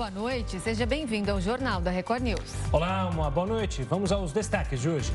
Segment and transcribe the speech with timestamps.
[0.00, 0.58] boa noite.
[0.60, 2.54] Seja bem-vindo ao Jornal da Record News.
[2.72, 3.82] Olá, uma boa noite.
[3.82, 5.12] Vamos aos destaques de hoje.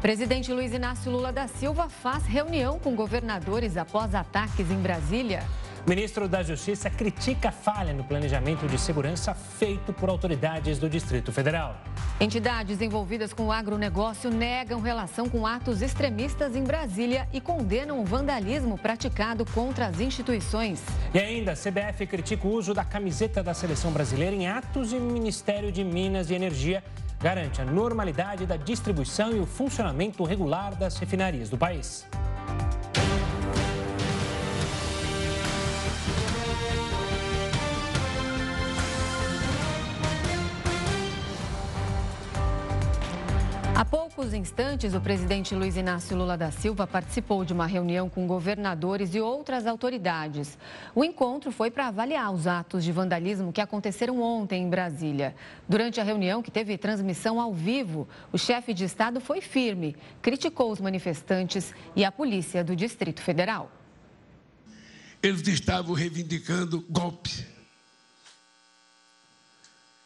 [0.00, 5.42] Presidente Luiz Inácio Lula da Silva faz reunião com governadores após ataques em Brasília.
[5.84, 11.32] Ministro da Justiça critica a falha no planejamento de segurança feito por autoridades do Distrito
[11.32, 11.76] Federal.
[12.20, 18.04] Entidades envolvidas com o agronegócio negam relação com atos extremistas em Brasília e condenam o
[18.04, 20.80] vandalismo praticado contra as instituições.
[21.12, 24.96] E ainda, a CBF critica o uso da camiseta da seleção brasileira em atos e
[24.96, 26.84] o Ministério de Minas e Energia
[27.20, 32.06] garante a normalidade da distribuição e o funcionamento regular das refinarias do país.
[43.82, 48.28] Há poucos instantes, o presidente Luiz Inácio Lula da Silva participou de uma reunião com
[48.28, 50.56] governadores e outras autoridades.
[50.94, 55.34] O encontro foi para avaliar os atos de vandalismo que aconteceram ontem em Brasília.
[55.68, 60.70] Durante a reunião, que teve transmissão ao vivo, o chefe de Estado foi firme, criticou
[60.70, 63.68] os manifestantes e a polícia do Distrito Federal.
[65.20, 67.48] Eles estavam reivindicando golpe.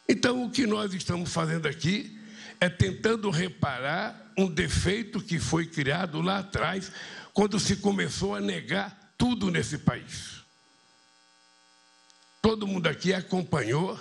[0.09, 2.16] Então, o que nós estamos fazendo aqui
[2.59, 6.91] é tentando reparar um defeito que foi criado lá atrás,
[7.33, 10.37] quando se começou a negar tudo nesse país.
[12.41, 13.99] Todo mundo aqui acompanhou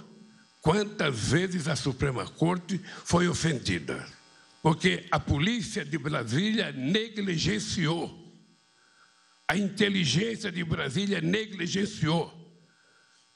[0.61, 4.07] quantas vezes a Suprema Corte foi ofendida,
[4.63, 8.25] porque a polícia de Brasília negligenciou,
[9.49, 12.35] a inteligência de Brasília negligenciou.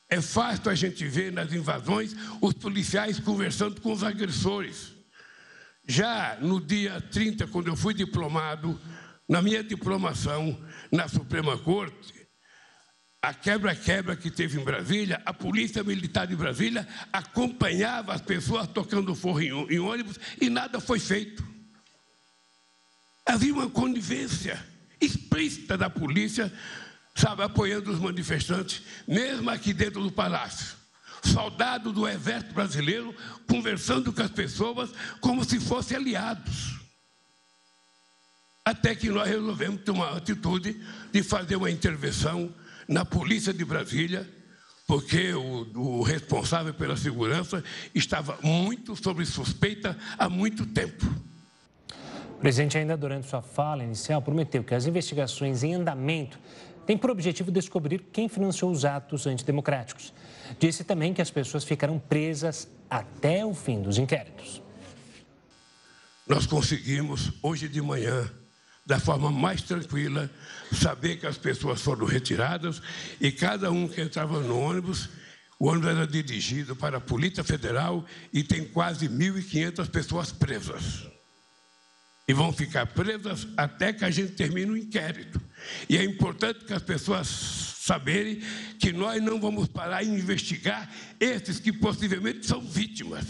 [0.08, 4.99] É fácil a gente ver nas invasões os policiais conversando com os agressores.
[5.90, 8.80] Já no dia 30, quando eu fui diplomado,
[9.28, 10.56] na minha diplomação
[10.92, 12.14] na Suprema Corte,
[13.20, 19.16] a quebra-quebra que teve em Brasília, a Polícia Militar de Brasília acompanhava as pessoas tocando
[19.16, 21.44] forro em ônibus e nada foi feito.
[23.26, 24.64] Havia uma conivência
[25.00, 26.52] explícita da polícia,
[27.16, 30.79] sabe, apoiando os manifestantes, mesmo aqui dentro do palácio
[31.22, 33.14] soldado do exército brasileiro
[33.48, 36.80] conversando com as pessoas como se fossem aliados.
[38.64, 40.80] Até que nós resolvemos tomar a atitude
[41.12, 42.54] de fazer uma intervenção
[42.86, 44.28] na polícia de Brasília,
[44.86, 47.62] porque o, o responsável pela segurança
[47.94, 51.06] estava muito sob suspeita há muito tempo.
[52.36, 56.38] O presidente, ainda durante sua fala inicial, prometeu que as investigações em andamento
[56.86, 60.12] têm por objetivo descobrir quem financiou os atos antidemocráticos.
[60.58, 64.62] Disse também que as pessoas ficarão presas até o fim dos inquéritos.
[66.26, 68.30] Nós conseguimos, hoje de manhã,
[68.86, 70.30] da forma mais tranquila,
[70.72, 72.80] saber que as pessoas foram retiradas
[73.20, 75.08] e cada um que entrava no ônibus,
[75.58, 81.06] o ônibus era dirigido para a Polícia Federal e tem quase 1.500 pessoas presas.
[82.26, 85.40] E vão ficar presas até que a gente termine o inquérito.
[85.88, 87.26] E é importante que as pessoas
[87.90, 88.40] saberem
[88.78, 93.26] que nós não vamos parar em investigar esses que possivelmente são vítimas,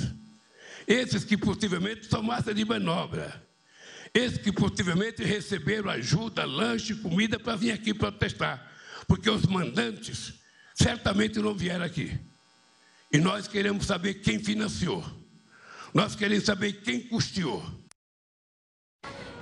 [0.87, 3.43] esses que possivelmente são massa de manobra,
[4.13, 8.71] esses que possivelmente receberam ajuda, lanche, comida para vir aqui protestar,
[9.09, 10.35] porque os mandantes
[10.75, 12.13] certamente não vieram aqui.
[13.11, 15.03] E nós queremos saber quem financiou,
[15.95, 17.80] nós queremos saber quem custeou.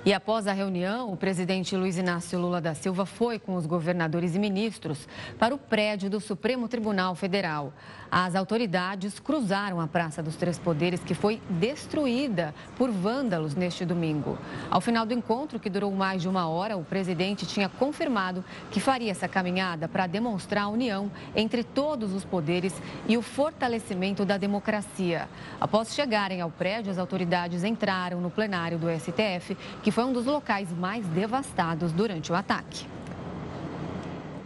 [0.05, 4.35] E após a reunião, o presidente Luiz Inácio Lula da Silva foi com os governadores
[4.35, 7.73] e ministros para o prédio do Supremo Tribunal Federal.
[8.11, 14.39] As autoridades cruzaram a Praça dos Três Poderes, que foi destruída por vândalos neste domingo.
[14.71, 18.81] Ao final do encontro, que durou mais de uma hora, o presidente tinha confirmado que
[18.81, 22.75] faria essa caminhada para demonstrar a união entre todos os poderes
[23.07, 25.29] e o fortalecimento da democracia.
[25.61, 30.25] Após chegarem ao prédio, as autoridades entraram no plenário do STF, que foi um dos
[30.25, 32.98] locais mais devastados durante o ataque.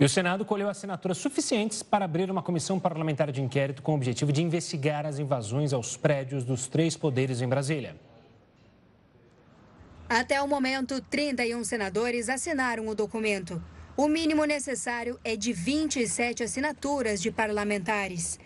[0.03, 3.95] E o Senado colheu assinaturas suficientes para abrir uma comissão parlamentar de inquérito com o
[3.95, 7.95] objetivo de investigar as invasões aos prédios dos três poderes em Brasília.
[10.09, 13.63] Até o momento, 31 senadores assinaram o documento.
[13.97, 18.41] O mínimo necessário é de 27 assinaturas de parlamentares.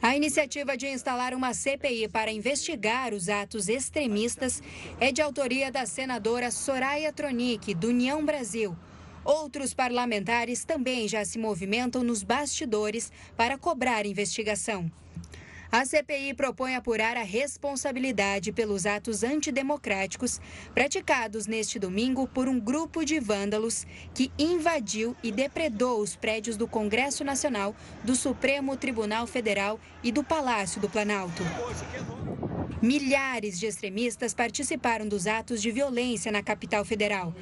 [0.00, 4.62] A iniciativa de instalar uma CPI para investigar os atos extremistas
[5.00, 8.76] é de autoria da senadora Soraya Tronic, do União Brasil.
[9.24, 14.90] Outros parlamentares também já se movimentam nos bastidores para cobrar investigação.
[15.72, 20.40] A CPI propõe apurar a responsabilidade pelos atos antidemocráticos
[20.72, 23.84] praticados neste domingo por um grupo de vândalos
[24.14, 27.74] que invadiu e depredou os prédios do Congresso Nacional,
[28.04, 31.42] do Supremo Tribunal Federal e do Palácio do Planalto.
[32.84, 37.34] Milhares de extremistas participaram dos atos de violência na capital federal.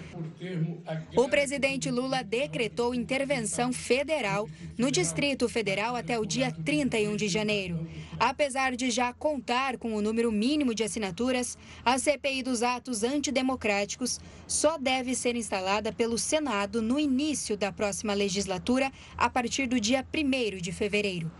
[1.16, 4.48] O presidente Lula decretou intervenção federal
[4.78, 7.88] no Distrito Federal até o dia 31 de janeiro.
[8.20, 14.20] Apesar de já contar com o número mínimo de assinaturas, a CPI dos atos antidemocráticos
[14.46, 20.06] só deve ser instalada pelo Senado no início da próxima legislatura, a partir do dia
[20.14, 21.32] 1 de fevereiro.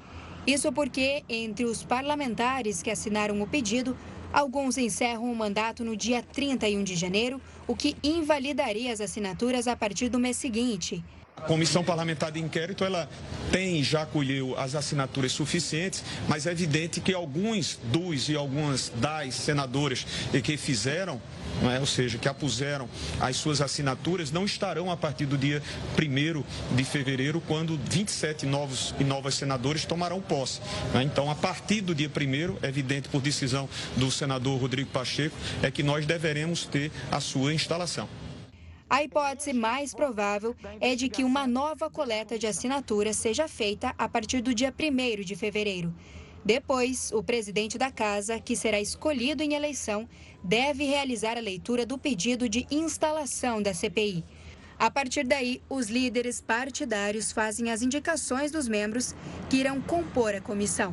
[0.46, 3.96] Isso porque, entre os parlamentares que assinaram o pedido,
[4.32, 9.76] alguns encerram o mandato no dia 31 de janeiro, o que invalidaria as assinaturas a
[9.76, 11.02] partir do mês seguinte.
[11.46, 13.08] Comissão parlamentar de inquérito ela
[13.50, 19.34] tem já colheu as assinaturas suficientes, mas é evidente que alguns dos e algumas das
[19.34, 20.06] senadoras
[20.42, 21.20] que fizeram
[21.70, 21.78] é?
[21.78, 22.88] ou seja, que apuseram
[23.20, 25.62] as suas assinaturas, não estarão a partir do dia
[25.98, 30.60] 1 de fevereiro, quando 27 novos e novas senadores tomarão posse.
[30.94, 31.02] É?
[31.02, 35.70] Então, a partir do dia 1 é evidente por decisão do senador Rodrigo Pacheco, é
[35.70, 38.08] que nós deveremos ter a sua instalação.
[38.92, 44.06] A hipótese mais provável é de que uma nova coleta de assinaturas seja feita a
[44.06, 45.94] partir do dia 1 de fevereiro.
[46.44, 50.06] Depois, o presidente da casa, que será escolhido em eleição,
[50.44, 54.22] deve realizar a leitura do pedido de instalação da CPI.
[54.78, 59.14] A partir daí, os líderes partidários fazem as indicações dos membros
[59.48, 60.92] que irão compor a comissão.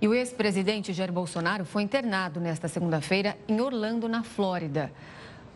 [0.00, 4.90] E o ex-presidente Jair Bolsonaro foi internado nesta segunda-feira em Orlando, na Flórida.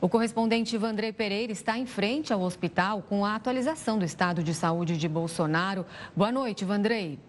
[0.03, 4.55] O correspondente Vandrei Pereira está em frente ao hospital com a atualização do estado de
[4.55, 5.85] saúde de Bolsonaro.
[6.17, 7.21] Boa noite, Vandrei.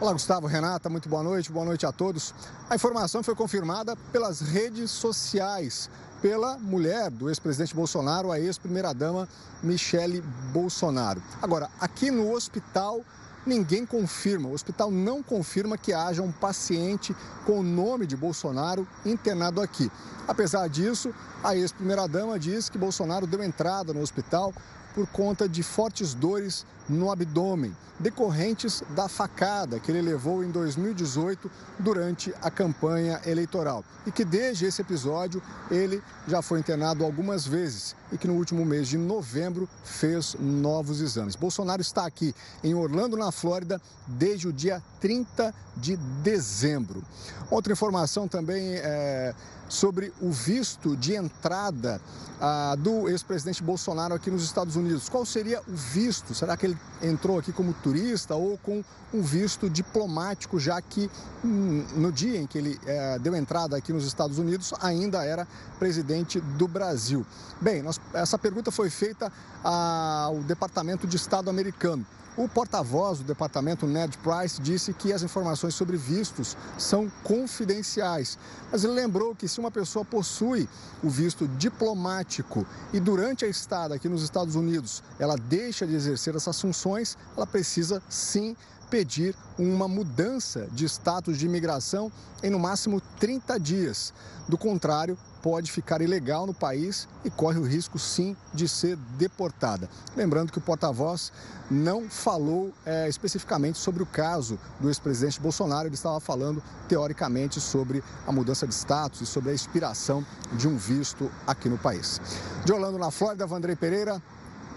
[0.00, 2.34] Olá, Gustavo, Renata, muito boa noite, boa noite a todos.
[2.68, 5.88] A informação foi confirmada pelas redes sociais,
[6.20, 9.28] pela mulher do ex-presidente Bolsonaro, a ex-primeira-dama
[9.62, 10.22] Michele
[10.52, 11.22] Bolsonaro.
[11.40, 13.04] Agora, aqui no hospital
[13.46, 17.14] ninguém confirma, o hospital não confirma que haja um paciente
[17.46, 19.90] com o nome de Bolsonaro internado aqui.
[20.26, 24.52] Apesar disso, a ex-primeira-dama diz que Bolsonaro deu entrada no hospital
[24.94, 31.50] por conta de fortes dores no abdômen, decorrentes da facada que ele levou em 2018
[31.78, 33.84] durante a campanha eleitoral.
[34.06, 35.40] E que desde esse episódio
[35.70, 41.00] ele já foi internado algumas vezes e que no último mês de novembro fez novos
[41.00, 41.36] exames.
[41.36, 47.02] Bolsonaro está aqui em Orlando, na Flórida, desde o dia 30 de dezembro.
[47.50, 49.34] Outra informação também é
[49.70, 52.00] sobre o visto de entrada
[52.40, 55.08] ah, do ex-presidente Bolsonaro aqui nos Estados Unidos.
[55.08, 56.34] Qual seria o visto?
[56.34, 58.82] Será que ele entrou aqui como turista ou com
[59.14, 61.10] um visto diplomático, já que
[61.44, 65.46] hum, no dia em que ele eh, deu entrada aqui nos Estados Unidos ainda era
[65.78, 67.24] presidente do Brasil?
[67.60, 69.32] Bem, nós, essa pergunta foi feita
[69.62, 72.04] ao Departamento de Estado americano.
[72.36, 78.38] O porta-voz do departamento, Ned Price, disse que as informações sobre vistos são confidenciais.
[78.70, 80.68] Mas ele lembrou que se uma pessoa possui
[81.02, 86.34] o visto diplomático e durante a estada aqui nos Estados Unidos ela deixa de exercer
[86.36, 88.56] essas funções, ela precisa sim
[88.88, 92.10] pedir uma mudança de status de imigração
[92.42, 94.14] em no máximo 30 dias.
[94.48, 99.88] Do contrário, pode ficar ilegal no país e corre o risco, sim, de ser deportada.
[100.16, 101.32] Lembrando que o porta-voz
[101.70, 108.02] não falou é, especificamente sobre o caso do ex-presidente Bolsonaro, ele estava falando teoricamente sobre
[108.26, 112.20] a mudança de status e sobre a expiração de um visto aqui no país.
[112.64, 114.20] De Orlando, na Flórida, Vandrei Pereira,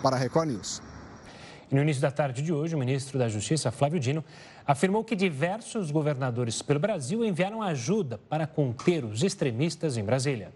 [0.01, 0.82] para a Record News.
[1.72, 4.24] No início da tarde de hoje, o ministro da Justiça, Flávio Dino,
[4.65, 10.51] afirmou que diversos governadores pelo Brasil enviaram ajuda para conter os extremistas em Brasília.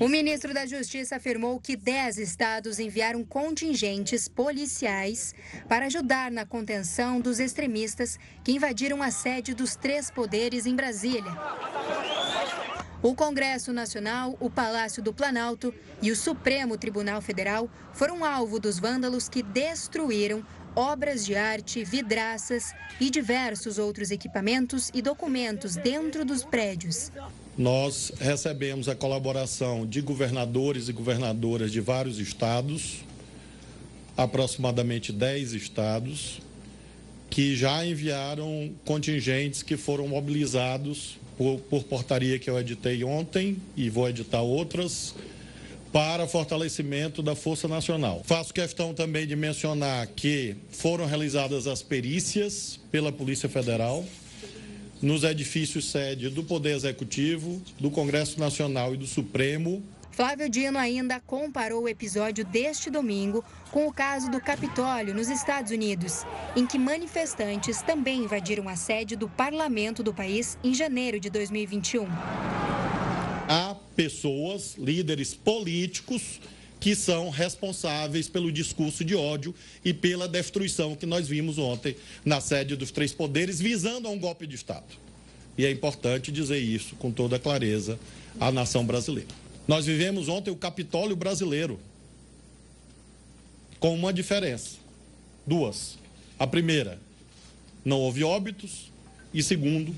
[0.00, 5.34] O ministro da Justiça afirmou que 10 estados enviaram contingentes policiais
[5.68, 11.32] para ajudar na contenção dos extremistas que invadiram a sede dos três poderes em Brasília.
[13.02, 18.78] O Congresso Nacional, o Palácio do Planalto e o Supremo Tribunal Federal foram alvo dos
[18.78, 20.42] vândalos que destruíram
[20.76, 27.10] obras de arte, vidraças e diversos outros equipamentos e documentos dentro dos prédios.
[27.56, 33.04] Nós recebemos a colaboração de governadores e governadoras de vários estados,
[34.16, 36.40] aproximadamente 10 estados,
[37.30, 43.88] que já enviaram contingentes que foram mobilizados por, por portaria que eu editei ontem e
[43.88, 45.14] vou editar outras
[45.94, 48.20] para fortalecimento da Força Nacional.
[48.24, 54.04] Faço questão também de mencionar que foram realizadas as perícias pela Polícia Federal
[55.00, 59.84] nos edifícios sede do Poder Executivo, do Congresso Nacional e do Supremo.
[60.10, 65.70] Flávio Dino ainda comparou o episódio deste domingo com o caso do Capitólio nos Estados
[65.70, 71.30] Unidos, em que manifestantes também invadiram a sede do parlamento do país em janeiro de
[71.30, 72.08] 2021
[73.03, 73.03] há
[73.96, 76.40] pessoas, líderes políticos,
[76.80, 82.40] que são responsáveis pelo discurso de ódio e pela destruição que nós vimos ontem na
[82.40, 84.84] sede dos três poderes, visando a um golpe de Estado.
[85.56, 87.98] E é importante dizer isso com toda clareza
[88.38, 89.30] à nação brasileira.
[89.66, 91.80] Nós vivemos ontem o Capitólio brasileiro,
[93.80, 94.76] com uma diferença.
[95.46, 95.98] Duas.
[96.38, 96.98] A primeira,
[97.84, 98.92] não houve óbitos.
[99.32, 99.94] E segundo,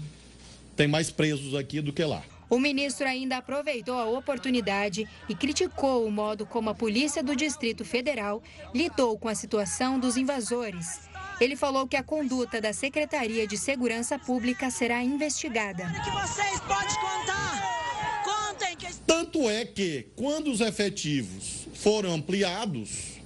[0.76, 2.25] tem mais presos aqui do que lá.
[2.49, 7.85] O ministro ainda aproveitou a oportunidade e criticou o modo como a Polícia do Distrito
[7.85, 8.41] Federal
[8.73, 11.00] lidou com a situação dos invasores.
[11.41, 15.85] Ele falou que a conduta da Secretaria de Segurança Pública será investigada.
[16.05, 18.23] Que vocês podem contar?
[18.25, 18.95] Contem que...
[19.07, 23.17] Tanto é que, quando os efetivos foram ampliados,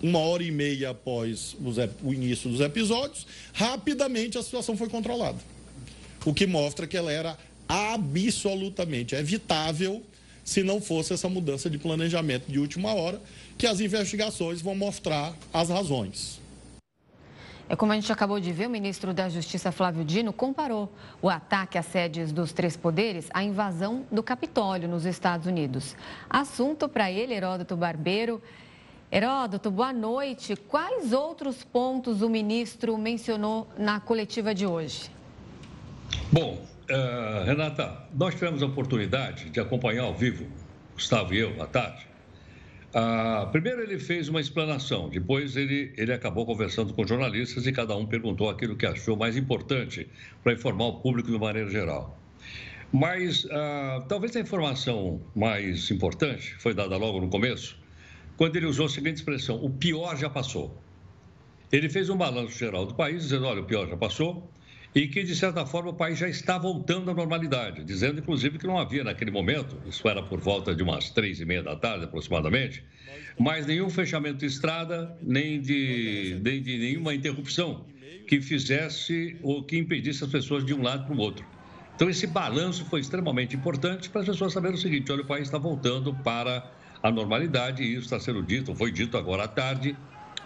[0.00, 1.56] uma hora e meia após
[2.02, 5.38] o início dos episódios, rapidamente a situação foi controlada.
[6.24, 10.02] O que mostra que ela era absolutamente evitável
[10.44, 13.20] se não fosse essa mudança de planejamento de última hora,
[13.58, 16.40] que as investigações vão mostrar as razões.
[17.68, 21.28] É como a gente acabou de ver, o ministro da Justiça Flávio Dino comparou o
[21.28, 25.94] ataque às sedes dos três poderes à invasão do Capitólio nos Estados Unidos.
[26.30, 28.40] Assunto para ele, Heródoto Barbeiro.
[29.12, 30.56] Heródoto, boa noite.
[30.56, 35.10] Quais outros pontos o ministro mencionou na coletiva de hoje?
[36.32, 40.46] Bom, Uh, Renata, nós tivemos a oportunidade de acompanhar ao vivo,
[40.94, 42.06] Gustavo e eu, à tarde.
[42.94, 47.94] Uh, primeiro ele fez uma explanação, depois ele, ele acabou conversando com jornalistas e cada
[47.94, 50.08] um perguntou aquilo que achou mais importante
[50.42, 52.18] para informar o público de maneira geral.
[52.90, 57.78] Mas uh, talvez a informação mais importante foi dada logo no começo,
[58.38, 60.82] quando ele usou a seguinte expressão: o pior já passou.
[61.70, 64.50] Ele fez um balanço geral do país, dizendo: olha, o pior já passou,
[64.98, 68.66] e que, de certa forma, o país já está voltando à normalidade, dizendo, inclusive, que
[68.66, 72.06] não havia naquele momento, isso era por volta de umas três e meia da tarde
[72.06, 72.82] aproximadamente,
[73.38, 77.86] mais nenhum fechamento de estrada, nem de, nem de nenhuma interrupção
[78.26, 81.46] que fizesse ou que impedisse as pessoas de um lado para o outro.
[81.94, 85.44] Então, esse balanço foi extremamente importante para as pessoas saberem o seguinte: olha, o país
[85.44, 86.68] está voltando para
[87.00, 89.96] a normalidade e isso está sendo dito, foi dito agora à tarde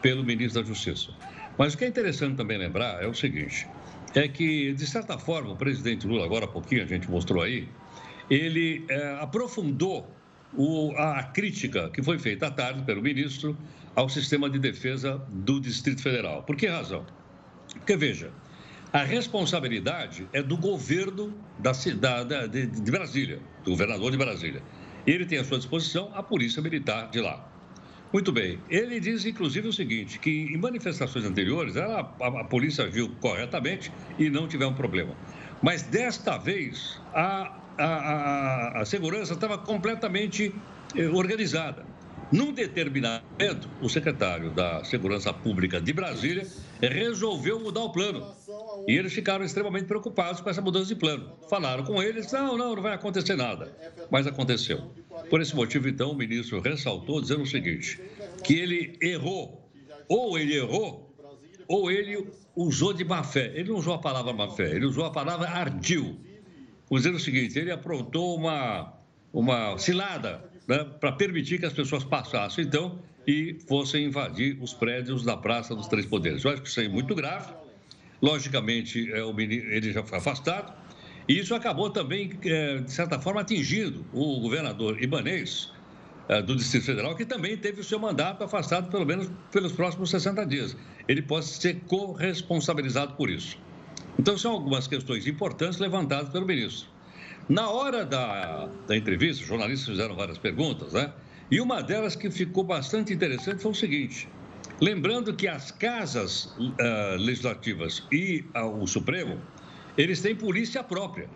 [0.02, 1.10] pelo ministro da Justiça.
[1.56, 3.66] Mas o que é interessante também lembrar é o seguinte:
[4.14, 7.68] é que, de certa forma, o presidente Lula, agora há pouquinho a gente mostrou aí,
[8.30, 10.10] ele é, aprofundou
[10.54, 13.56] o, a crítica que foi feita à tarde pelo ministro
[13.94, 16.42] ao sistema de defesa do Distrito Federal.
[16.42, 17.04] Por que razão?
[17.74, 18.30] Porque, veja,
[18.92, 24.62] a responsabilidade é do governo da cidade de, de Brasília, do governador de Brasília.
[25.06, 27.51] Ele tem à sua disposição a polícia militar de lá.
[28.12, 28.58] Muito bem.
[28.68, 33.90] Ele diz, inclusive, o seguinte, que em manifestações anteriores a, a, a polícia agiu corretamente
[34.18, 35.16] e não tiveram problema.
[35.62, 40.54] Mas desta vez a, a, a segurança estava completamente
[40.94, 41.86] eh, organizada.
[42.30, 46.46] Num determinado momento, o secretário da Segurança Pública de Brasília
[46.88, 48.34] resolveu mudar o plano.
[48.86, 51.32] E eles ficaram extremamente preocupados com essa mudança de plano.
[51.48, 53.76] Falaram com eles: não, não, não vai acontecer nada.
[54.10, 54.90] Mas aconteceu.
[55.30, 58.00] Por esse motivo, então, o ministro ressaltou, dizendo o seguinte:
[58.42, 59.70] que ele errou.
[60.08, 61.14] Ou ele errou,
[61.68, 63.52] ou ele usou de má fé.
[63.54, 66.20] Ele não usou a palavra má fé, ele usou a palavra ardil.
[66.90, 68.92] Dizendo o seguinte: ele aprontou uma,
[69.32, 75.24] uma cilada né, para permitir que as pessoas passassem, então, e fossem invadir os prédios
[75.24, 76.44] da Praça dos Três Poderes.
[76.44, 77.52] Eu acho que isso é muito grave.
[78.20, 80.72] Logicamente, é, o menino, ele já foi afastado.
[81.28, 85.72] E isso acabou também, é, de certa forma, atingindo o governador Ibanês,
[86.28, 90.10] é, do Distrito Federal, que também teve o seu mandato afastado, pelo menos pelos próximos
[90.10, 90.76] 60 dias.
[91.08, 93.58] Ele pode ser corresponsabilizado por isso.
[94.18, 96.88] Então, são algumas questões importantes levantadas pelo ministro.
[97.48, 101.12] Na hora da, da entrevista, os jornalistas fizeram várias perguntas, né?
[101.52, 104.26] E uma delas que ficou bastante interessante foi o seguinte:
[104.80, 109.38] lembrando que as casas uh, legislativas e uh, o Supremo,
[109.98, 111.28] eles têm polícia própria.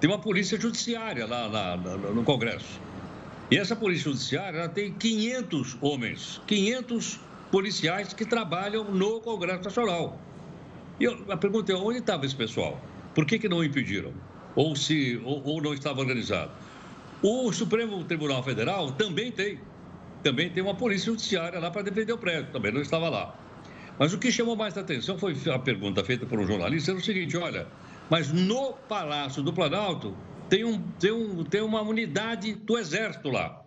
[0.00, 1.76] Tem uma polícia judiciária lá,
[2.14, 2.80] no Congresso.
[3.50, 7.18] E essa polícia judiciária tem 500 homens, 500
[7.50, 10.20] policiais que trabalham no Congresso Nacional.
[11.00, 12.80] E eu, a pergunta é: onde estava esse pessoal?
[13.16, 14.12] Por que, que não impediram?
[14.56, 16.50] ou, se, ou, ou não estava organizado.
[17.22, 19.58] O Supremo Tribunal Federal também tem
[20.22, 23.38] também tem uma polícia judiciária lá para defender o prédio, também não estava lá.
[23.98, 27.02] Mas o que chamou mais atenção foi a pergunta feita por um jornalista, era o
[27.02, 27.66] seguinte, olha,
[28.10, 30.16] mas no Palácio do Planalto
[30.48, 33.64] tem, um, tem, um, tem uma unidade do Exército lá.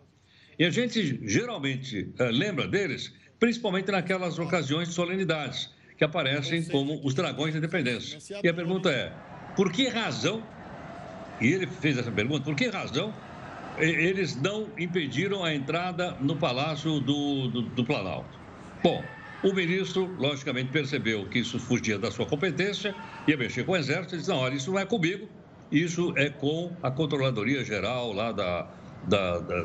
[0.58, 7.00] E a gente geralmente uh, lembra deles, principalmente naquelas ocasiões de solenidades, que aparecem como
[7.04, 8.20] os dragões da independência.
[8.44, 9.14] E a pergunta é,
[9.56, 10.44] por que razão,
[11.40, 13.14] e ele fez essa pergunta, por que razão
[13.80, 18.38] eles não impediram a entrada no Palácio do, do, do Planalto?
[18.84, 19.04] Bom,
[19.44, 22.94] o ministro, logicamente, percebeu que isso fugia da sua competência,
[23.28, 25.28] ia mexer com o Exército e disse: não, olha, isso não é comigo,
[25.72, 28.68] isso é com a Controladoria Geral lá da,
[29.08, 29.64] da, da,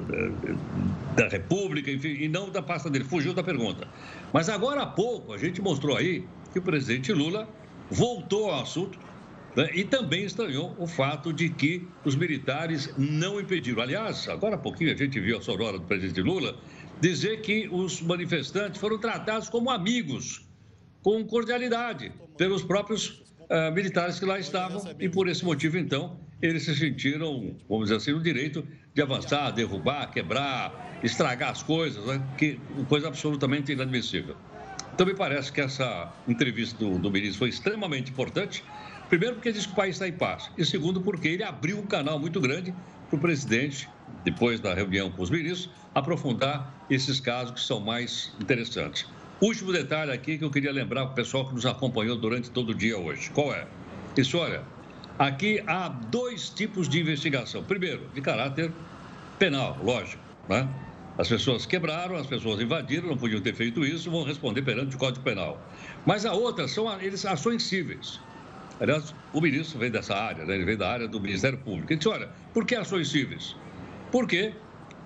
[1.16, 3.04] da, República, enfim, e não da pasta dele.
[3.04, 3.88] Fugiu da pergunta.
[4.32, 7.48] Mas agora há pouco a gente mostrou aí que o presidente Lula
[7.90, 8.98] voltou ao assunto
[9.72, 13.82] e também estranhou o fato de que os militares não impediram.
[13.82, 16.58] Aliás, agora há pouquinho a gente viu a sonora do presidente Lula
[17.00, 20.44] dizer que os manifestantes foram tratados como amigos,
[21.02, 26.64] com cordialidade, pelos próprios uh, militares que lá estavam e por esse motivo, então, eles
[26.64, 32.22] se sentiram, vamos dizer assim, no direito de avançar, derrubar, quebrar, estragar as coisas, né?
[32.36, 32.58] que
[32.88, 34.36] coisa absolutamente inadmissível.
[34.94, 38.64] Então, me parece que essa entrevista do, do ministro foi extremamente importante.
[39.14, 40.50] Primeiro, porque diz que o país está em paz.
[40.58, 42.74] E segundo, porque ele abriu um canal muito grande
[43.08, 43.88] para o presidente,
[44.24, 49.06] depois da reunião com os ministros, aprofundar esses casos que são mais interessantes.
[49.40, 52.70] Último detalhe aqui que eu queria lembrar para o pessoal que nos acompanhou durante todo
[52.70, 53.30] o dia hoje.
[53.30, 53.68] Qual é?
[54.16, 54.64] Isso, olha,
[55.16, 57.62] aqui há dois tipos de investigação.
[57.62, 58.72] Primeiro, de caráter
[59.38, 60.68] penal, lógico, né?
[61.16, 64.98] As pessoas quebraram, as pessoas invadiram, não podiam ter feito isso, vão responder perante o
[64.98, 65.64] Código Penal.
[66.04, 68.18] Mas a outra são eles, ações cíveis.
[68.80, 70.54] Aliás, o ministro vem dessa área, né?
[70.54, 71.92] ele vem da área do Ministério Público.
[71.92, 73.56] Ele disse, olha, por que ações cíveis?
[74.10, 74.52] Porque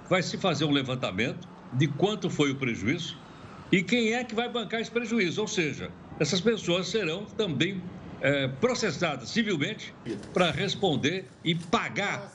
[0.08, 3.16] vai se fazer um levantamento de quanto foi o prejuízo
[3.70, 5.40] e quem é que vai bancar esse prejuízo.
[5.40, 7.82] Ou seja, essas pessoas serão também
[8.20, 9.94] é, processadas civilmente
[10.32, 12.32] para responder e pagar,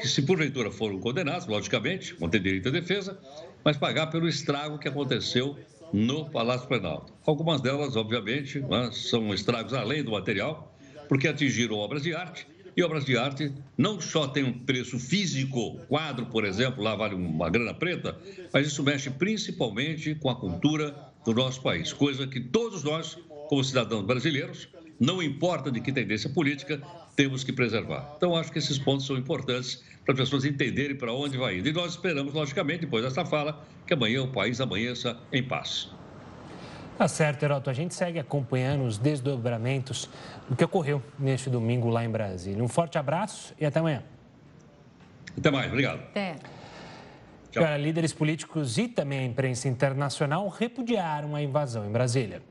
[0.00, 3.18] que se porventura foram condenados, logicamente, vão ter direito à defesa,
[3.64, 5.56] mas pagar pelo estrago que aconteceu
[5.92, 7.06] no Palácio Penal.
[7.26, 10.69] Algumas delas, obviamente, né, são estragos além do material,
[11.10, 12.46] porque atingiram obras de arte
[12.76, 17.16] e obras de arte não só têm um preço físico, quadro, por exemplo, lá vale
[17.16, 18.16] uma grana preta,
[18.52, 20.94] mas isso mexe principalmente com a cultura
[21.24, 23.18] do nosso país, coisa que todos nós,
[23.48, 24.68] como cidadãos brasileiros,
[25.00, 26.80] não importa de que tendência política,
[27.16, 28.14] temos que preservar.
[28.16, 31.68] Então, acho que esses pontos são importantes para as pessoas entenderem para onde vai indo.
[31.68, 35.90] E nós esperamos, logicamente, depois dessa fala, que amanhã o país amanheça em paz.
[37.00, 37.70] Tá certo, Heroto.
[37.70, 40.06] A gente segue acompanhando os desdobramentos
[40.50, 42.62] do que ocorreu neste domingo lá em Brasília.
[42.62, 44.02] Um forte abraço e até amanhã.
[45.38, 46.00] Até mais, obrigado.
[46.00, 46.36] Até.
[47.52, 47.64] Tchau.
[47.78, 52.42] líderes políticos e também a imprensa internacional repudiaram a invasão em Brasília.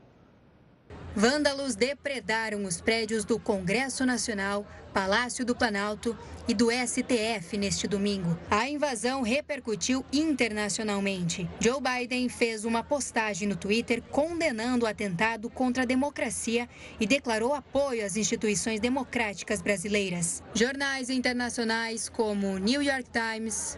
[1.14, 8.38] Vândalos depredaram os prédios do Congresso Nacional, Palácio do Planalto e do STF neste domingo.
[8.48, 11.48] A invasão repercutiu internacionalmente.
[11.58, 16.68] Joe Biden fez uma postagem no Twitter condenando o atentado contra a democracia
[17.00, 20.44] e declarou apoio às instituições democráticas brasileiras.
[20.54, 23.76] Jornais internacionais como New York Times,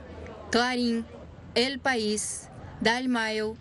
[0.50, 1.02] Clarín,
[1.54, 3.56] El País, Daily Mail,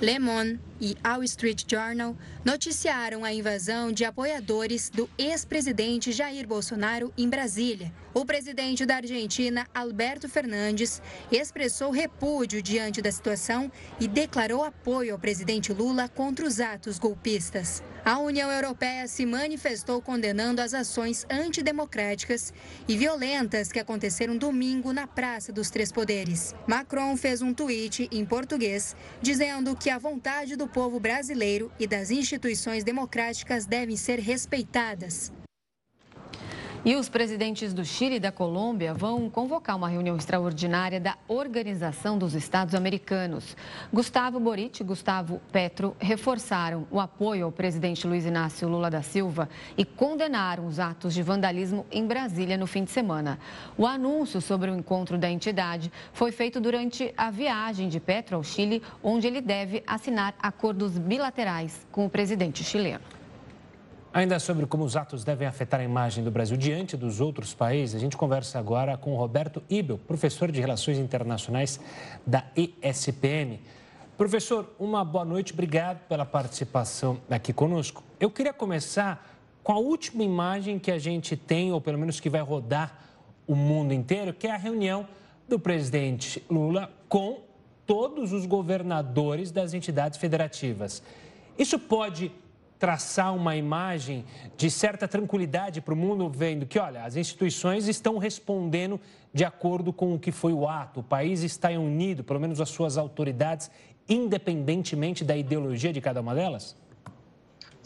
[0.00, 7.12] Le Monde e Wall Street Journal noticiaram a invasão de apoiadores do ex-presidente Jair Bolsonaro
[7.16, 7.92] em Brasília.
[8.14, 15.18] O presidente da Argentina, Alberto Fernandes, expressou repúdio diante da situação e declarou apoio ao
[15.18, 17.82] presidente Lula contra os atos golpistas.
[18.02, 22.54] A União Europeia se manifestou condenando as ações antidemocráticas
[22.86, 26.54] e violentas que aconteceram domingo na Praça dos Três Poderes.
[26.66, 32.10] Macron fez um tweet em português dizendo que a vontade do povo brasileiro e das
[32.10, 35.32] instituições democráticas devem ser respeitadas.
[36.84, 42.16] E os presidentes do Chile e da Colômbia vão convocar uma reunião extraordinária da Organização
[42.16, 43.56] dos Estados Americanos.
[43.92, 49.48] Gustavo Boric e Gustavo Petro reforçaram o apoio ao presidente Luiz Inácio Lula da Silva
[49.76, 53.38] e condenaram os atos de vandalismo em Brasília no fim de semana.
[53.76, 58.44] O anúncio sobre o encontro da entidade foi feito durante a viagem de Petro ao
[58.44, 63.15] Chile, onde ele deve assinar acordos bilaterais com o presidente chileno.
[64.16, 67.94] Ainda sobre como os atos devem afetar a imagem do Brasil diante dos outros países,
[67.94, 71.78] a gente conversa agora com Roberto Ibel, professor de Relações Internacionais
[72.26, 73.60] da ESPM.
[74.16, 78.02] Professor, uma boa noite, obrigado pela participação aqui conosco.
[78.18, 82.30] Eu queria começar com a última imagem que a gente tem, ou pelo menos que
[82.30, 82.98] vai rodar
[83.46, 85.06] o mundo inteiro, que é a reunião
[85.46, 87.42] do presidente Lula com
[87.86, 91.02] todos os governadores das entidades federativas.
[91.58, 92.32] Isso pode
[92.78, 94.24] traçar uma imagem
[94.56, 99.00] de certa tranquilidade para o mundo, vendo que, olha, as instituições estão respondendo
[99.32, 102.68] de acordo com o que foi o ato, o país está unido, pelo menos as
[102.68, 103.70] suas autoridades,
[104.08, 106.76] independentemente da ideologia de cada uma delas?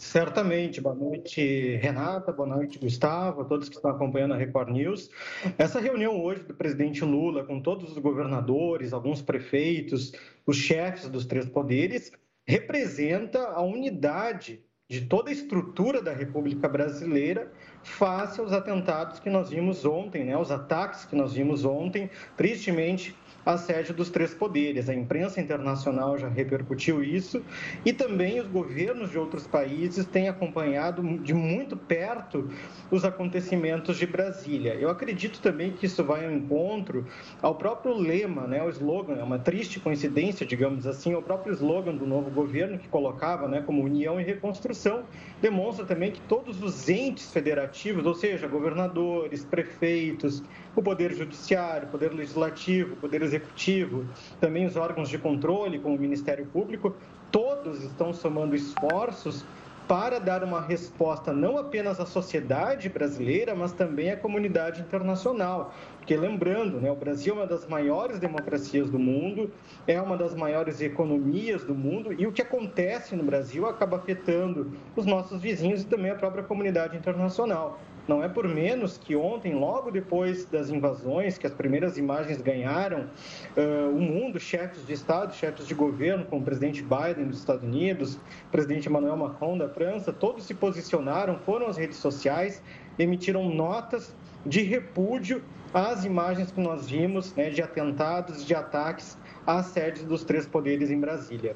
[0.01, 0.81] Certamente.
[0.81, 2.31] Boa noite, Renata.
[2.31, 5.11] Boa noite, Gustavo, a todos que estão acompanhando a Record News.
[5.59, 10.11] Essa reunião hoje do presidente Lula com todos os governadores, alguns prefeitos,
[10.43, 12.11] os chefes dos três poderes,
[12.47, 17.49] representa a unidade de toda a estrutura da República Brasileira
[17.81, 23.15] face aos atentados que nós vimos ontem, né, os ataques que nós vimos ontem, tristemente
[23.45, 24.89] a sede dos três poderes.
[24.89, 27.43] A imprensa internacional já repercutiu isso
[27.85, 32.49] e também os governos de outros países têm acompanhado de muito perto
[32.89, 34.75] os acontecimentos de Brasília.
[34.75, 37.05] Eu acredito também que isso vai ao encontro
[37.41, 41.95] ao próprio lema, né, o slogan, é uma triste coincidência, digamos assim, o próprio slogan
[41.95, 45.03] do novo governo que colocava né, como união e reconstrução,
[45.41, 50.43] demonstra também que todos os entes federativos, ou seja, governadores, prefeitos,
[50.75, 54.05] o Poder Judiciário, o Poder Legislativo, o Poder Executivo,
[54.39, 56.95] também os órgãos de controle, como o Ministério Público,
[57.31, 59.45] todos estão somando esforços
[59.91, 65.73] para dar uma resposta não apenas à sociedade brasileira, mas também à comunidade internacional.
[65.97, 69.51] Porque lembrando, né, o Brasil é uma das maiores democracias do mundo,
[69.85, 74.71] é uma das maiores economias do mundo, e o que acontece no Brasil acaba afetando
[74.95, 77.77] os nossos vizinhos e também a própria comunidade internacional.
[78.07, 83.07] Não é por menos que ontem, logo depois das invasões, que as primeiras imagens ganharam
[83.55, 87.63] uh, o mundo, chefes de Estado, chefes de governo, como o presidente Biden dos Estados
[87.63, 92.61] Unidos, o presidente Emmanuel Macron da França, todos se posicionaram, foram às redes sociais,
[92.97, 95.41] emitiram notas de repúdio
[95.73, 100.89] às imagens que nós vimos né, de atentados, de ataques às sedes dos três poderes
[100.91, 101.55] em Brasília.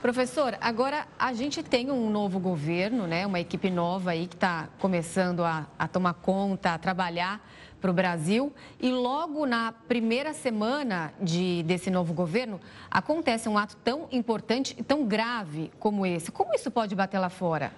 [0.00, 3.26] Professor, agora a gente tem um novo governo, né?
[3.26, 7.44] uma equipe nova aí que está começando a, a tomar conta, a trabalhar
[7.80, 8.52] para o Brasil.
[8.80, 14.84] E logo na primeira semana de, desse novo governo, acontece um ato tão importante e
[14.84, 16.30] tão grave como esse.
[16.30, 17.72] Como isso pode bater lá fora?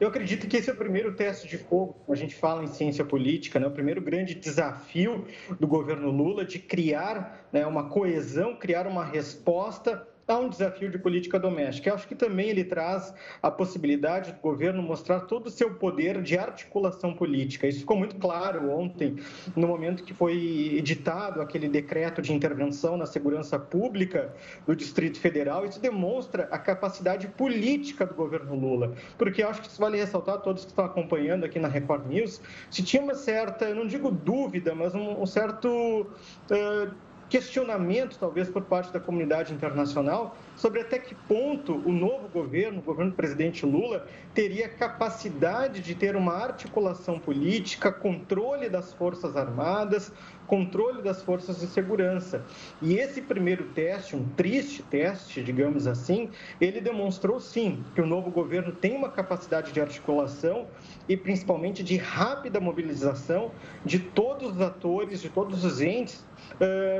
[0.00, 3.04] Eu acredito que esse é o primeiro teste de fogo, a gente fala em ciência
[3.04, 3.68] política, né?
[3.68, 5.26] o primeiro grande desafio
[5.60, 10.98] do governo Lula de criar né, uma coesão, criar uma resposta há um desafio de
[10.98, 11.88] política doméstica.
[11.88, 16.22] Eu acho que também ele traz a possibilidade do governo mostrar todo o seu poder
[16.22, 17.66] de articulação política.
[17.66, 19.16] Isso ficou muito claro ontem,
[19.54, 24.34] no momento que foi editado aquele decreto de intervenção na segurança pública
[24.66, 25.64] do Distrito Federal.
[25.64, 28.94] Isso demonstra a capacidade política do governo Lula.
[29.16, 32.06] Porque eu acho que isso vale ressaltar a todos que estão acompanhando aqui na Record
[32.06, 36.06] News, se tinha uma certa, não digo dúvida, mas um, um certo.
[36.50, 42.78] Uh, questionamento, talvez, por parte da comunidade internacional sobre até que ponto o novo governo,
[42.78, 49.36] o governo do presidente Lula, teria capacidade de ter uma articulação política, controle das Forças
[49.36, 50.12] Armadas,
[50.46, 52.44] controle das forças de segurança.
[52.80, 58.30] E esse primeiro teste, um triste teste, digamos assim, ele demonstrou sim que o novo
[58.30, 60.66] governo tem uma capacidade de articulação
[61.08, 63.50] e principalmente de rápida mobilização
[63.84, 66.24] de todos os atores, de todos os entes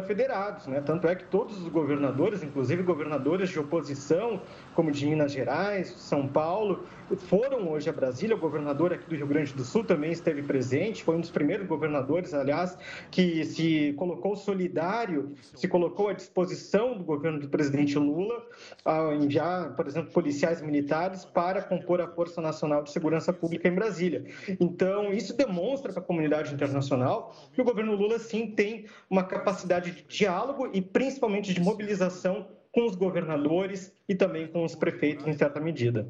[0.06, 0.66] federados.
[0.66, 0.80] Né?
[0.80, 4.40] Tanto é que todos os governadores, inclusive governadores de oposição,
[4.76, 6.84] como de Minas Gerais, São Paulo,
[7.16, 8.36] foram hoje a Brasília.
[8.36, 11.66] O governador aqui do Rio Grande do Sul também esteve presente, foi um dos primeiros
[11.66, 12.76] governadores, aliás,
[13.10, 18.44] que se colocou solidário, se colocou à disposição do governo do presidente Lula,
[18.84, 23.74] ao enviar, por exemplo, policiais militares para compor a Força Nacional de Segurança Pública em
[23.74, 24.26] Brasília.
[24.60, 29.90] Então, isso demonstra para a comunidade internacional que o governo Lula, sim, tem uma capacidade
[29.90, 35.32] de diálogo e principalmente de mobilização com os governadores e também com os prefeitos, em
[35.32, 36.06] certa medida.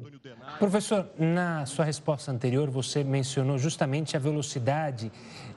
[0.59, 5.09] Professor, na sua resposta anterior, você mencionou justamente a velocidade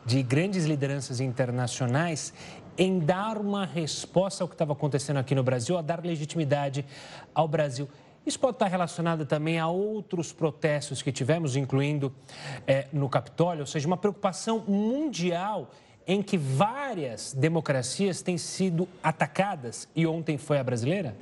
[0.07, 2.33] de grandes lideranças internacionais
[2.79, 6.87] em dar uma resposta ao que estava acontecendo aqui no Brasil, a dar legitimidade
[7.35, 7.89] ao Brasil.
[8.25, 12.15] Isso pode estar relacionado também a outros protestos que tivemos, incluindo
[12.69, 15.73] é, no Capitólio, ou seja, uma preocupação mundial
[16.11, 21.15] em que várias democracias têm sido atacadas e ontem foi a brasileira?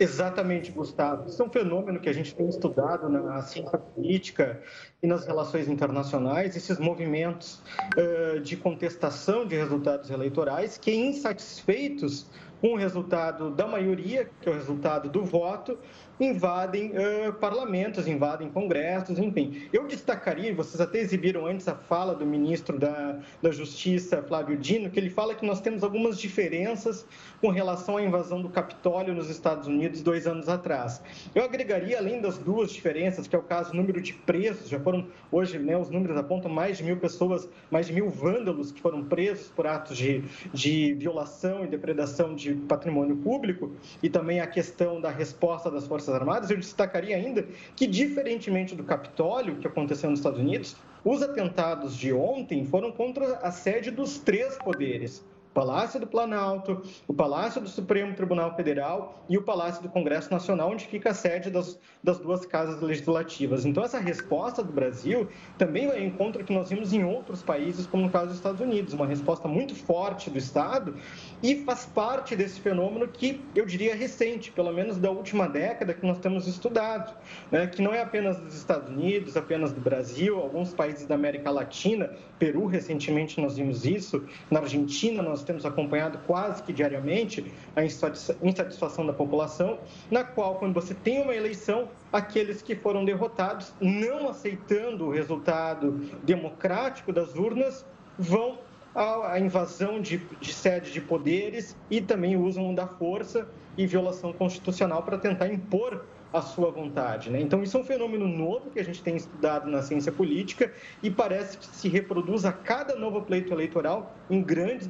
[0.00, 1.28] Exatamente, Gustavo.
[1.28, 4.62] Isso é um fenômeno que a gente tem estudado na ciência política
[5.02, 7.60] e nas relações internacionais, esses movimentos
[7.98, 12.26] uh, de contestação de resultados eleitorais que, insatisfeitos
[12.62, 15.78] com o resultado da maioria, que é o resultado do voto,
[16.18, 19.68] invadem uh, parlamentos, invadem congressos, enfim.
[19.72, 24.90] Eu destacaria, vocês até exibiram antes a fala do ministro da, da Justiça, Flávio Dino,
[24.90, 27.06] que ele fala que nós temos algumas diferenças
[27.40, 31.02] com relação à invasão do Capitólio nos Estados Unidos dois anos atrás.
[31.34, 34.80] Eu agregaria, além das duas diferenças, que é o caso do número de presos, já
[34.80, 38.80] foram, hoje, né, os números apontam mais de mil pessoas, mais de mil vândalos que
[38.80, 44.46] foram presos por atos de, de violação e depredação de patrimônio público, e também a
[44.46, 50.10] questão da resposta das Forças Armadas, eu destacaria ainda que, diferentemente do Capitólio, que aconteceu
[50.10, 55.24] nos Estados Unidos, os atentados de ontem foram contra a sede dos três poderes
[55.56, 60.70] Palácio do Planalto, o Palácio do Supremo Tribunal Federal e o Palácio do Congresso Nacional,
[60.70, 63.64] onde fica a sede das, das duas casas legislativas.
[63.64, 68.02] Então, essa resposta do Brasil também em encontro que nós vimos em outros países, como
[68.02, 70.94] no caso dos Estados Unidos, uma resposta muito forte do Estado
[71.42, 76.06] e faz parte desse fenômeno que eu diria recente, pelo menos da última década que
[76.06, 77.16] nós temos estudado,
[77.50, 77.66] né?
[77.66, 82.10] que não é apenas dos Estados Unidos, apenas do Brasil, alguns países da América Latina,
[82.38, 89.06] Peru recentemente nós vimos isso, na Argentina nós temos acompanhado quase que diariamente a insatisfação
[89.06, 89.78] da população,
[90.10, 95.92] na qual, quando você tem uma eleição, aqueles que foram derrotados, não aceitando o resultado
[96.24, 97.86] democrático das urnas,
[98.18, 98.58] vão
[98.94, 105.02] à invasão de, de sede de poderes e também usam da força e violação constitucional
[105.02, 107.30] para tentar impor a sua vontade.
[107.30, 107.40] Né?
[107.40, 111.10] Então, isso é um fenômeno novo que a gente tem estudado na ciência política e
[111.10, 114.88] parece que se reproduz a cada novo pleito eleitoral em grandes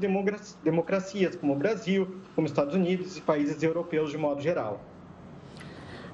[0.62, 4.80] democracias, como o Brasil, como Estados Unidos e países europeus de modo geral.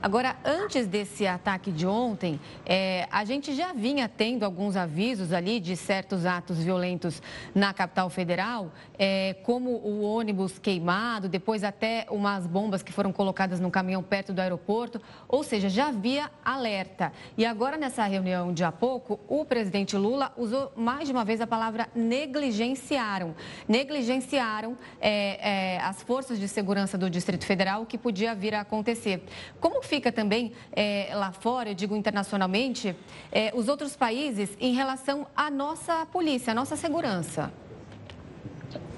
[0.02, 5.60] Agora, antes desse ataque de ontem, é, a gente já vinha tendo alguns avisos ali
[5.60, 7.22] de certos atos violentos
[7.54, 13.60] na capital federal, é, como o ônibus queimado, depois até umas bombas que foram colocadas
[13.60, 15.00] no caminhão perto do aeroporto.
[15.28, 17.12] Ou seja, já havia alerta.
[17.38, 21.40] E agora, nessa reunião de há pouco, o presidente Lula usou mais de uma vez
[21.40, 23.36] a palavra negligenciaram.
[23.68, 28.62] Negligenciaram é, é as forças de segurança do Distrito Federal, o que podia vir a
[28.62, 29.22] acontecer.
[29.60, 32.96] Como fica também é, lá fora, eu digo internacionalmente,
[33.30, 37.52] é, os outros países em relação à nossa polícia, à nossa segurança?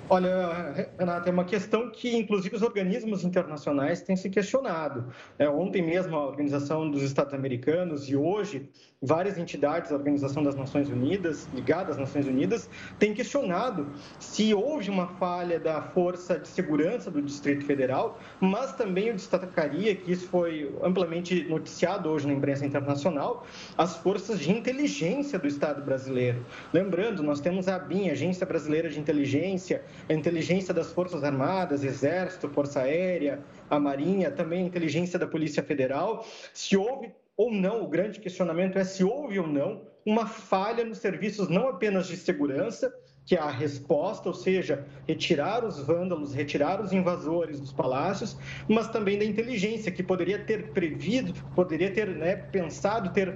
[0.09, 5.13] Olha, Renata, é uma questão que, inclusive, os organismos internacionais têm se questionado.
[5.37, 8.71] É, ontem mesmo, a Organização dos Estados Americanos e hoje
[9.05, 13.87] várias entidades da Organização das Nações Unidas, ligadas às Nações Unidas, têm questionado
[14.19, 19.95] se houve uma falha da Força de Segurança do Distrito Federal, mas também eu destacaria
[19.95, 25.83] que isso foi amplamente noticiado hoje na imprensa internacional, as forças de inteligência do Estado
[25.85, 26.45] brasileiro.
[26.73, 32.49] Lembrando, nós temos a ABIN, Agência Brasileira de Inteligência, a inteligência das Forças Armadas, Exército,
[32.49, 36.27] Força Aérea, a Marinha, também a inteligência da Polícia Federal.
[36.53, 40.99] Se houve ou não, o grande questionamento é se houve ou não uma falha nos
[40.99, 42.95] serviços não apenas de segurança,
[43.27, 48.37] que é a resposta, ou seja, retirar os vândalos, retirar os invasores dos palácios,
[48.69, 53.35] mas também da inteligência, que poderia ter previsto, poderia ter né, pensado, ter uh,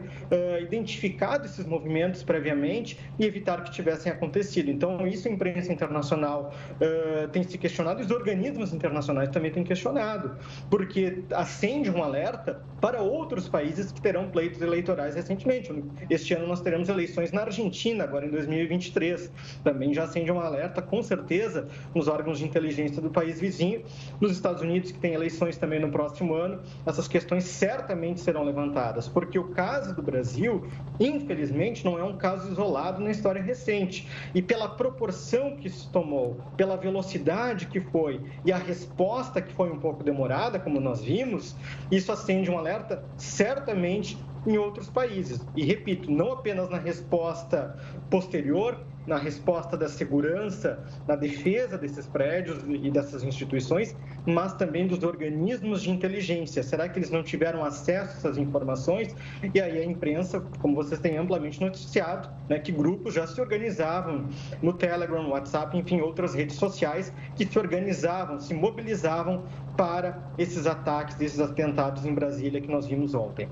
[0.61, 4.70] identificado esses movimentos previamente e evitar que tivessem acontecido.
[4.70, 9.64] Então, isso a imprensa internacional uh, tem se questionado e os organismos internacionais também têm
[9.64, 10.37] questionado,
[10.70, 15.72] porque acende um alerta para outros países que terão pleitos eleitorais recentemente.
[16.11, 19.33] Este ano nós teremos eleições na Argentina, agora em 2023.
[19.64, 23.85] Também também já acende um alerta, com certeza, nos órgãos de inteligência do país vizinho.
[24.21, 29.07] Nos Estados Unidos, que tem eleições também no próximo ano, essas questões certamente serão levantadas,
[29.07, 30.67] porque o caso do Brasil,
[30.99, 34.09] infelizmente, não é um caso isolado na história recente.
[34.35, 39.71] E pela proporção que isso tomou, pela velocidade que foi e a resposta que foi
[39.71, 41.55] um pouco demorada, como nós vimos,
[41.88, 45.40] isso acende um alerta certamente em outros países.
[45.54, 47.76] E repito, não apenas na resposta
[48.11, 55.02] posterior, na resposta da segurança, na defesa desses prédios e dessas instituições, mas também dos
[55.02, 56.62] organismos de inteligência.
[56.62, 59.16] Será que eles não tiveram acesso a essas informações?
[59.54, 64.28] E aí a imprensa, como vocês têm amplamente noticiado, né, que grupos já se organizavam
[64.62, 70.66] no Telegram, no WhatsApp, enfim, outras redes sociais que se organizavam, se mobilizavam para esses
[70.66, 73.48] ataques, esses atentados em Brasília que nós vimos ontem.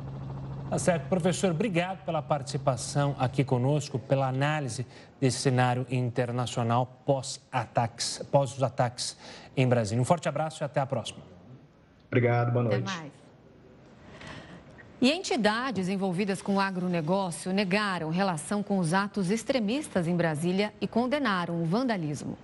[0.68, 1.08] Tá certo.
[1.08, 4.84] Professor, obrigado pela participação aqui conosco, pela análise
[5.20, 9.16] desse cenário internacional pós-ataques, pós os ataques
[9.56, 10.02] em Brasília.
[10.02, 11.20] Um forte abraço e até a próxima.
[12.08, 12.82] Obrigado, boa noite.
[12.82, 13.12] Até mais.
[15.00, 20.88] E entidades envolvidas com o agronegócio negaram relação com os atos extremistas em Brasília e
[20.88, 22.36] condenaram o vandalismo.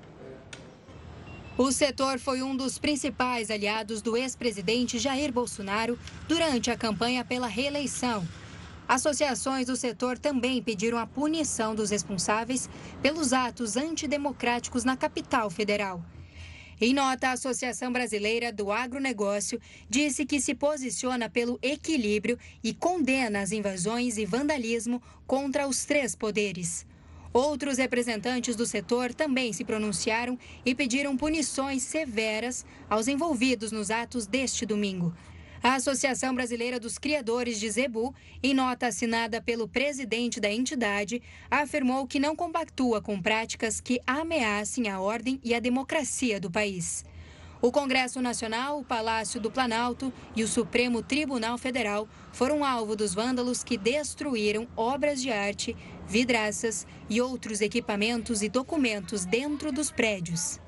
[1.63, 5.97] O setor foi um dos principais aliados do ex-presidente Jair Bolsonaro
[6.27, 8.27] durante a campanha pela reeleição.
[8.89, 12.69] Associações do setor também pediram a punição dos responsáveis
[13.01, 16.05] pelos atos antidemocráticos na capital federal.
[16.81, 23.41] Em nota, a Associação Brasileira do Agronegócio disse que se posiciona pelo equilíbrio e condena
[23.41, 26.85] as invasões e vandalismo contra os três poderes.
[27.33, 34.27] Outros representantes do setor também se pronunciaram e pediram punições severas aos envolvidos nos atos
[34.27, 35.15] deste domingo.
[35.63, 42.07] A Associação Brasileira dos Criadores de Zebu, em nota assinada pelo presidente da entidade, afirmou
[42.07, 47.05] que não compactua com práticas que ameacem a ordem e a democracia do país.
[47.63, 53.15] O Congresso Nacional, o Palácio do Planalto e o Supremo Tribunal Federal foram alvo dos
[53.15, 55.77] vândalos que destruíram obras de arte,
[56.09, 60.61] vidraças e outros equipamentos e documentos dentro dos prédios.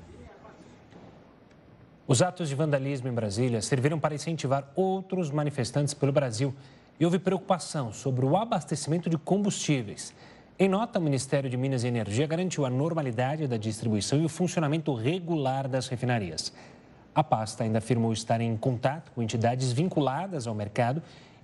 [2.07, 6.53] Os atos de vandalismo em Brasília serviram para incentivar outros manifestantes pelo Brasil
[6.99, 10.13] e houve preocupação sobre o abastecimento de combustíveis.
[10.57, 14.29] Em nota, o Ministério de Minas e Energia garantiu a normalidade da distribuição e o
[14.29, 16.53] funcionamento regular das refinarias.
[17.13, 21.01] A pasta ainda afirmou estar em contato com entidades vinculadas ao mercado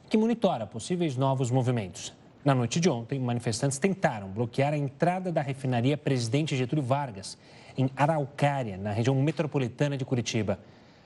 [0.10, 2.14] que monitora possíveis novos movimentos.
[2.44, 7.38] Na noite de ontem, manifestantes tentaram bloquear a entrada da refinaria Presidente Getúlio Vargas,
[7.78, 10.60] em Araucária, na região metropolitana de Curitiba.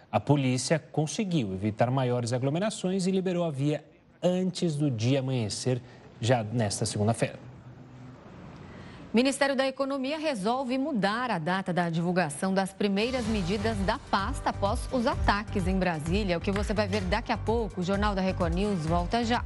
[0.10, 3.84] A polícia conseguiu evitar maiores aglomerações e liberou a via
[4.24, 5.82] antes do dia amanhecer,
[6.22, 7.38] já nesta segunda-feira.
[9.14, 14.88] Ministério da Economia resolve mudar a data da divulgação das primeiras medidas da pasta após
[14.92, 16.38] os ataques em Brasília.
[16.38, 17.82] O que você vai ver daqui a pouco.
[17.82, 19.44] O Jornal da Record News volta já.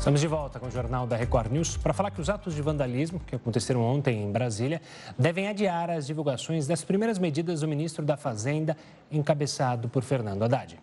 [0.00, 2.62] Estamos de volta com o Jornal da Record News para falar que os atos de
[2.62, 4.80] vandalismo que aconteceram ontem em Brasília
[5.18, 8.74] devem adiar as divulgações das primeiras medidas do ministro da Fazenda,
[9.12, 10.80] encabeçado por Fernando Haddad.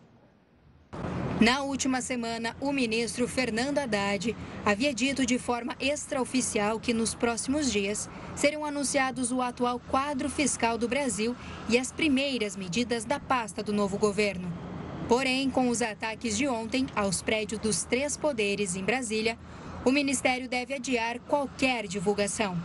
[1.41, 7.71] Na última semana, o ministro Fernando Haddad havia dito de forma extraoficial que nos próximos
[7.71, 11.36] dias serão anunciados o atual quadro fiscal do Brasil
[11.67, 14.66] e as primeiras medidas da pasta do novo governo.
[15.07, 19.37] Porém, com os ataques de ontem aos prédios dos três poderes em Brasília,
[19.85, 22.57] o ministério deve adiar qualquer divulgação.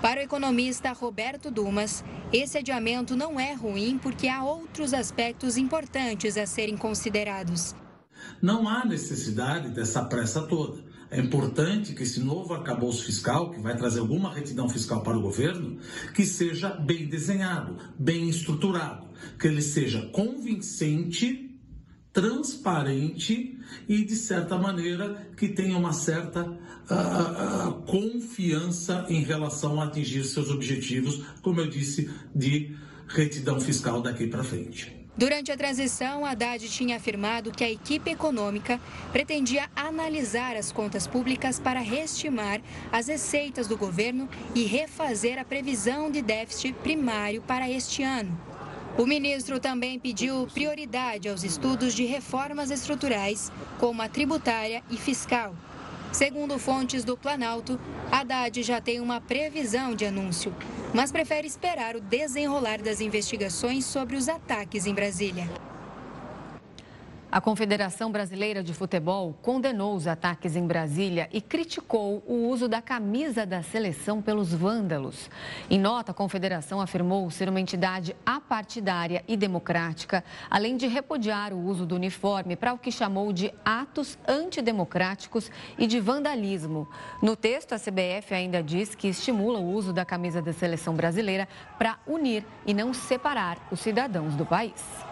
[0.00, 6.36] Para o economista Roberto Dumas, esse adiamento não é ruim porque há outros aspectos importantes
[6.36, 7.74] a serem considerados.
[8.40, 10.82] Não há necessidade dessa pressa toda.
[11.10, 15.22] É importante que esse novo arcabouço fiscal, que vai trazer alguma retidão fiscal para o
[15.22, 15.78] governo,
[16.14, 21.49] que seja bem desenhado, bem estruturado, que ele seja convincente,
[22.12, 29.84] transparente e, de certa maneira, que tenha uma certa uh, uh, confiança em relação a
[29.84, 32.76] atingir seus objetivos, como eu disse, de
[33.08, 35.00] retidão fiscal daqui para frente.
[35.16, 38.80] Durante a transição, Haddad tinha afirmado que a equipe econômica
[39.12, 46.10] pretendia analisar as contas públicas para reestimar as receitas do governo e refazer a previsão
[46.10, 48.49] de déficit primário para este ano.
[48.98, 55.54] O ministro também pediu prioridade aos estudos de reformas estruturais, como a tributária e fiscal.
[56.12, 57.78] Segundo fontes do Planalto,
[58.10, 60.52] Haddad já tem uma previsão de anúncio,
[60.92, 65.48] mas prefere esperar o desenrolar das investigações sobre os ataques em Brasília.
[67.32, 72.82] A Confederação Brasileira de Futebol condenou os ataques em Brasília e criticou o uso da
[72.82, 75.30] camisa da seleção pelos vândalos.
[75.70, 81.64] Em nota, a Confederação afirmou ser uma entidade apartidária e democrática, além de repudiar o
[81.64, 86.88] uso do uniforme para o que chamou de atos antidemocráticos e de vandalismo.
[87.22, 91.46] No texto, a CBF ainda diz que estimula o uso da camisa da seleção brasileira
[91.78, 95.09] para unir e não separar os cidadãos do país.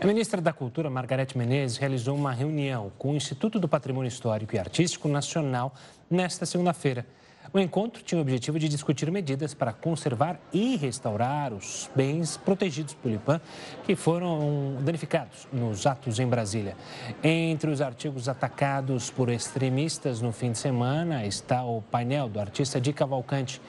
[0.00, 4.54] A ministra da Cultura, Margarete Menezes, realizou uma reunião com o Instituto do Patrimônio Histórico
[4.54, 5.72] e Artístico Nacional
[6.10, 7.06] nesta segunda-feira.
[7.52, 12.94] O encontro tinha o objetivo de discutir medidas para conservar e restaurar os bens protegidos
[12.94, 13.40] pelo IPAM
[13.84, 16.76] que foram danificados nos atos em Brasília.
[17.22, 22.80] Entre os artigos atacados por extremistas no fim de semana está o painel do artista
[22.80, 23.62] Di Cavalcante,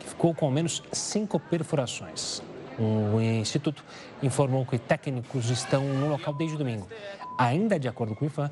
[0.00, 2.42] que ficou com ao menos cinco perfurações.
[2.78, 3.84] O Instituto
[4.22, 6.88] informou que técnicos estão no local desde domingo.
[7.38, 8.50] Ainda de acordo com o IFAM,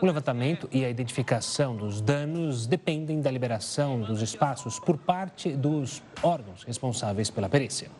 [0.00, 6.02] o levantamento e a identificação dos danos dependem da liberação dos espaços por parte dos
[6.22, 7.90] órgãos responsáveis pela perícia.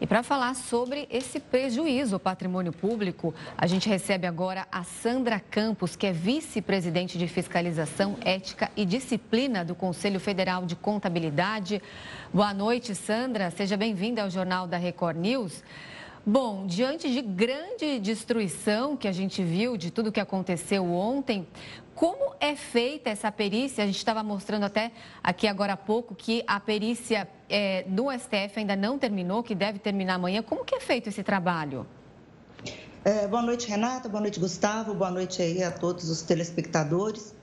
[0.00, 5.38] E para falar sobre esse prejuízo ao patrimônio público, a gente recebe agora a Sandra
[5.38, 11.82] Campos, que é vice-presidente de Fiscalização, Ética e Disciplina do Conselho Federal de Contabilidade.
[12.32, 13.50] Boa noite, Sandra.
[13.50, 15.62] Seja bem-vinda ao Jornal da Record News.
[16.24, 21.46] Bom, diante de grande destruição que a gente viu de tudo que aconteceu ontem,
[22.00, 23.84] como é feita essa perícia?
[23.84, 24.90] A gente estava mostrando até
[25.22, 29.78] aqui agora há pouco que a perícia é, do STF ainda não terminou, que deve
[29.78, 30.42] terminar amanhã.
[30.42, 31.86] Como que é feito esse trabalho?
[33.04, 34.08] É, boa noite, Renata.
[34.08, 34.94] Boa noite, Gustavo.
[34.94, 37.34] Boa noite aí a todos os telespectadores.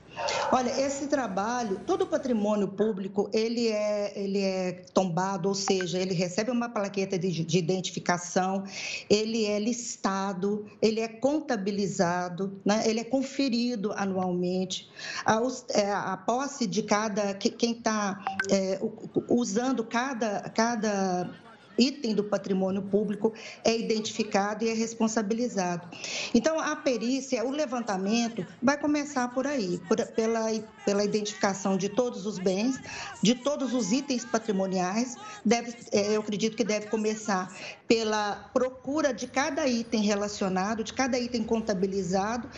[0.50, 6.14] Olha, esse trabalho, todo o patrimônio público, ele é, ele é tombado, ou seja, ele
[6.14, 8.64] recebe uma plaqueta de, de identificação,
[9.10, 12.82] ele é listado, ele é contabilizado, né?
[12.86, 14.88] ele é conferido anualmente.
[15.24, 15.40] A,
[15.70, 18.18] é, a posse de cada, quem está
[18.50, 18.80] é,
[19.28, 21.30] usando cada, cada
[21.78, 23.32] item do patrimônio público
[23.64, 25.88] é identificado e é responsabilizado.
[26.34, 30.46] Então, a perícia, o levantamento, vai começar por aí, por, pela,
[30.84, 32.78] pela identificação de todos os bens,
[33.22, 35.16] de todos os itens patrimoniais.
[35.44, 37.54] Deve, é, eu acredito que deve começar
[37.86, 42.48] pela procura de cada item relacionado, de cada item contabilizado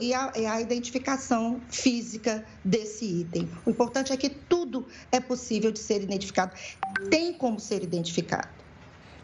[0.00, 3.48] e a, a identificação física desse item.
[3.66, 6.52] O importante é que tudo é possível de ser identificado,
[7.10, 8.48] tem como ser identificado.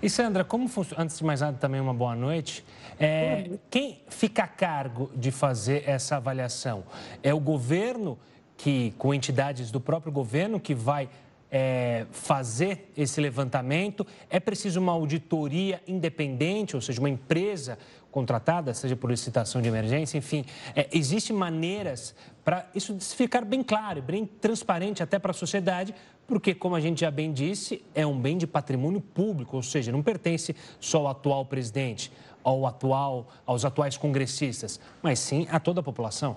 [0.00, 1.02] E Sandra, como funciona?
[1.02, 2.64] Antes de mais nada, também uma boa noite.
[3.00, 6.84] É, quem fica a cargo de fazer essa avaliação?
[7.20, 8.16] É o governo
[8.56, 11.08] que, com entidades do próprio governo, que vai
[11.50, 14.06] é, fazer esse levantamento?
[14.30, 17.76] É preciso uma auditoria independente, ou seja, uma empresa
[18.18, 20.44] contratada, seja por licitação de emergência, enfim,
[20.74, 22.14] é, existem maneiras
[22.44, 25.94] para isso ficar bem claro, bem transparente até para a sociedade,
[26.26, 29.92] porque, como a gente já bem disse, é um bem de patrimônio público, ou seja,
[29.92, 32.10] não pertence só ao atual presidente,
[32.42, 36.36] ao atual, aos atuais congressistas, mas sim a toda a população.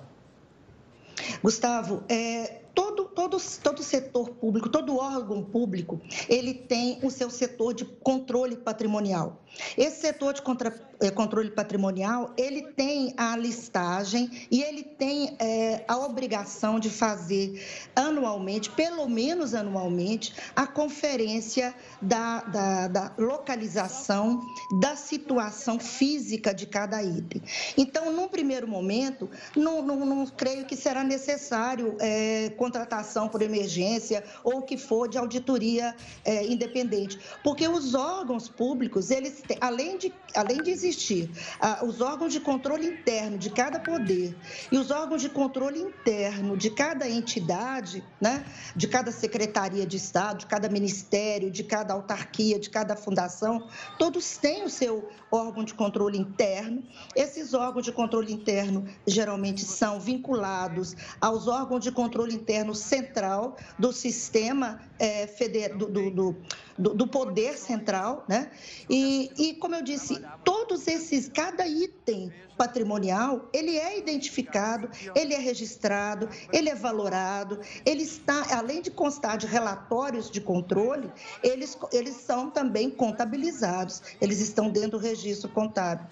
[1.41, 7.73] Gustavo, é, todo, todo, todo setor público, todo órgão público, ele tem o seu setor
[7.73, 9.41] de controle patrimonial.
[9.77, 10.71] Esse setor de contra,
[11.09, 18.69] controle patrimonial, ele tem a listagem e ele tem é, a obrigação de fazer anualmente,
[18.69, 24.41] pelo menos anualmente, a conferência da, da, da localização,
[24.79, 27.41] da situação física de cada item.
[27.75, 34.23] Então, num primeiro momento, não, não, não creio que será necessário é, contratação por emergência
[34.43, 40.13] ou o que for de auditoria é, independente, porque os órgãos públicos, eles além de,
[40.35, 40.90] além de existir
[41.83, 44.35] os órgãos de controle interno de cada poder
[44.71, 50.39] e os órgãos de controle interno de cada entidade, né, de cada secretaria de Estado,
[50.39, 53.67] de cada ministério, de cada autarquia, de cada fundação,
[53.97, 56.83] todos têm o seu órgão de controle interno.
[57.15, 63.93] Esses órgãos de controle interno geralmente são vinculados aos órgãos de controle interno central do
[63.93, 65.77] sistema é, feder...
[65.77, 66.35] do, do, do,
[66.77, 68.51] do, poder central, né?
[68.89, 75.39] E, e, como eu disse, todos esses, cada item patrimonial, ele é identificado, ele é
[75.39, 81.11] registrado, ele é valorado, ele está, além de constar de relatórios de controle,
[81.43, 86.05] eles, eles são também contabilizados, eles estão dentro do registro contábil.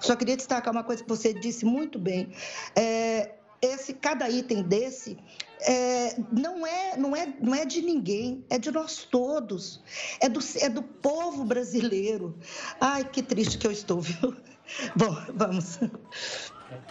[0.00, 2.32] Só queria destacar uma coisa que você disse muito bem.
[2.74, 5.18] É, esse cada item desse
[5.60, 9.80] é, não, é, não, é, não é de ninguém, é de nós todos,
[10.20, 12.38] é do, é do povo brasileiro.
[12.80, 14.36] Ai, que triste que eu estou, viu?
[14.94, 15.78] Bom, vamos.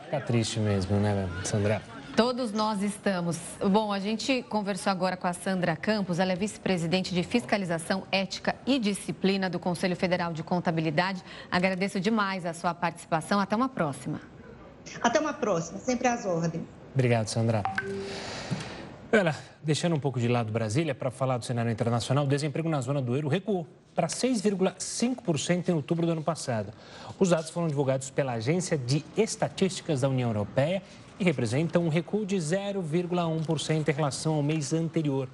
[0.04, 1.82] Fica triste mesmo, né, Sandra?
[2.16, 3.38] Todos nós estamos.
[3.60, 8.56] Bom, a gente conversou agora com a Sandra Campos, ela é vice-presidente de Fiscalização, Ética
[8.66, 11.22] e Disciplina do Conselho Federal de Contabilidade.
[11.52, 13.38] Agradeço demais a sua participação.
[13.38, 14.35] Até uma próxima.
[15.02, 16.64] Até uma próxima, sempre às ordens.
[16.94, 17.64] Obrigado, Sandra.
[19.12, 22.82] Olha, deixando um pouco de lado Brasília, para falar do cenário internacional, o desemprego na
[22.82, 26.74] zona do euro recuou para 6,5% em outubro do ano passado.
[27.18, 30.84] Os dados foram divulgados pela Agência de Estatísticas da União Europeia
[31.18, 35.30] e representam um recuo de 0,1% em relação ao mês anterior.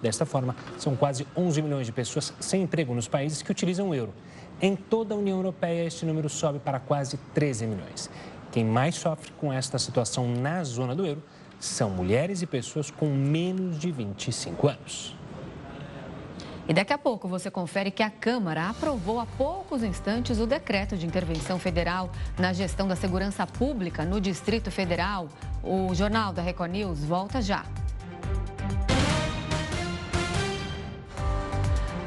[0.00, 3.94] Desta forma, são quase 11 milhões de pessoas sem emprego nos países que utilizam o
[3.94, 4.14] euro.
[4.60, 8.10] Em toda a União Europeia, este número sobe para quase 13 milhões.
[8.54, 11.20] Quem mais sofre com esta situação na zona do euro
[11.58, 15.16] são mulheres e pessoas com menos de 25 anos.
[16.68, 20.96] E daqui a pouco você confere que a Câmara aprovou há poucos instantes o decreto
[20.96, 25.28] de intervenção federal na gestão da segurança pública no Distrito Federal.
[25.60, 27.66] O Jornal da Record News volta já.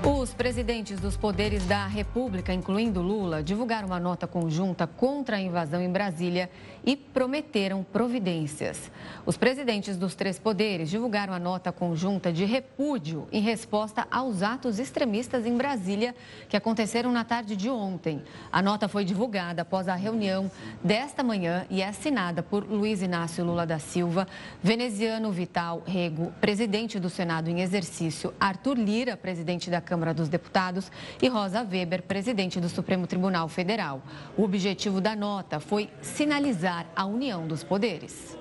[0.10, 5.82] Os presidentes dos poderes da República, incluindo Lula, divulgaram uma nota conjunta contra a invasão
[5.82, 6.50] em Brasília
[6.86, 8.90] e prometeram providências.
[9.26, 14.80] Os presidentes dos três poderes divulgaram a nota conjunta de repúdio em resposta aos atos
[14.80, 16.16] extremistas em Brasília
[16.48, 18.24] que aconteceram na tarde de ontem.
[18.50, 20.50] A nota foi divulgada após a reunião
[20.82, 24.26] desta manhã e é assinada por Luiz Inácio Lula da Silva,
[24.64, 30.92] veneziano Vital Rego, presidente do Senado em exercício, Arthur Lira, presidente da Câmara dos Deputados,
[31.22, 34.02] e Rosa Weber, presidente do Supremo Tribunal Federal.
[34.38, 38.38] O objetivo da nota foi sinalizar a união dos poderes.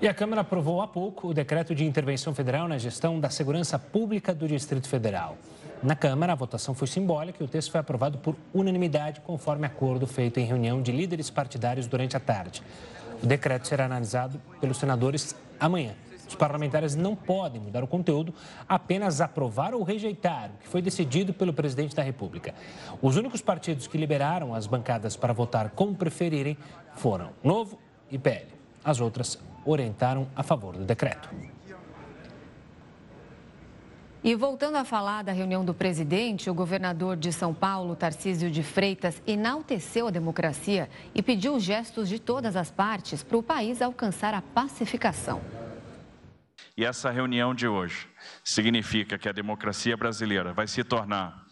[0.00, 3.78] E a Câmara aprovou há pouco o decreto de intervenção federal na gestão da segurança
[3.78, 5.36] pública do Distrito Federal.
[5.82, 10.06] Na Câmara, a votação foi simbólica e o texto foi aprovado por unanimidade, conforme acordo
[10.06, 12.62] feito em reunião de líderes partidários durante a tarde.
[13.22, 15.94] O decreto será analisado pelos senadores amanhã.
[16.28, 18.34] Os parlamentares não podem mudar o conteúdo,
[18.68, 22.54] apenas aprovar ou rejeitar o que foi decidido pelo presidente da República.
[23.00, 26.56] Os únicos partidos que liberaram as bancadas para votar como preferirem
[26.94, 27.78] foram Novo
[28.10, 28.46] e PL.
[28.84, 31.30] As outras orientaram a favor do decreto.
[34.22, 38.62] E voltando a falar da reunião do presidente, o governador de São Paulo, Tarcísio de
[38.62, 44.34] Freitas, enalteceu a democracia e pediu gestos de todas as partes para o país alcançar
[44.34, 45.40] a pacificação.
[46.78, 48.06] E essa reunião de hoje
[48.44, 51.44] significa que a democracia brasileira vai se tornar,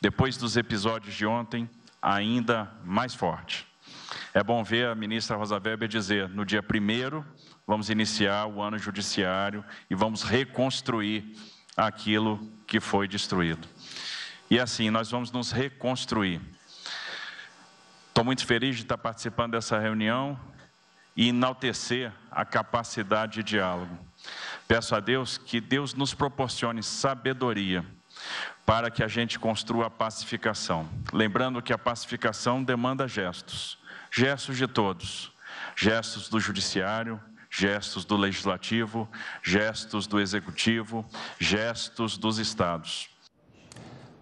[0.00, 1.70] depois dos episódios de ontem,
[2.02, 3.64] ainda mais forte.
[4.34, 7.24] É bom ver a ministra Rosa Weber dizer: no dia primeiro,
[7.64, 11.32] vamos iniciar o ano judiciário e vamos reconstruir
[11.76, 13.68] aquilo que foi destruído.
[14.50, 16.40] E assim, nós vamos nos reconstruir.
[18.08, 20.36] Estou muito feliz de estar participando dessa reunião
[21.16, 24.11] e enaltecer a capacidade de diálogo.
[24.66, 27.84] Peço a Deus que Deus nos proporcione sabedoria
[28.64, 30.88] para que a gente construa a pacificação.
[31.12, 33.78] Lembrando que a pacificação demanda gestos,
[34.10, 35.32] gestos de todos,
[35.76, 39.08] gestos do judiciário, gestos do legislativo,
[39.42, 41.04] gestos do executivo,
[41.38, 43.10] gestos dos estados.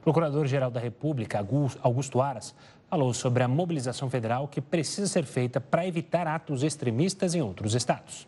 [0.03, 1.39] Procurador-Geral da República,
[1.83, 2.55] Augusto Aras,
[2.89, 7.75] falou sobre a mobilização federal que precisa ser feita para evitar atos extremistas em outros
[7.75, 8.27] estados.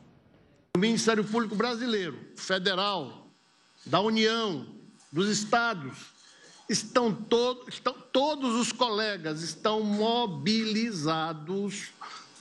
[0.74, 3.30] O Ministério Público Brasileiro, federal,
[3.84, 4.66] da União,
[5.12, 5.98] dos estados,
[6.66, 11.90] estão, to estão todos os colegas estão mobilizados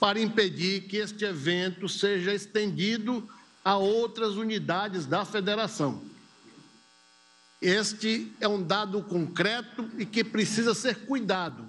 [0.00, 3.28] para impedir que este evento seja estendido
[3.62, 6.02] a outras unidades da federação.
[7.60, 11.68] Este é um dado concreto e que precisa ser cuidado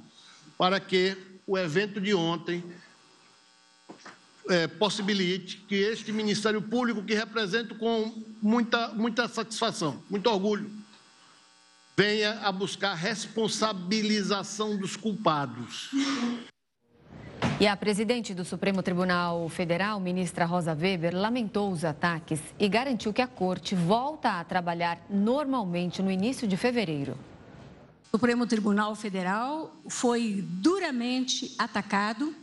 [0.57, 2.63] para que o evento de ontem
[4.49, 10.69] é, possibilite que este Ministério Público, que represento com muita, muita satisfação, muito orgulho,
[11.95, 15.89] venha a buscar responsabilização dos culpados.
[17.59, 23.13] E a presidente do Supremo Tribunal Federal, ministra Rosa Weber, lamentou os ataques e garantiu
[23.13, 27.17] que a corte volta a trabalhar normalmente no início de fevereiro.
[28.07, 32.33] O Supremo Tribunal Federal foi duramente atacado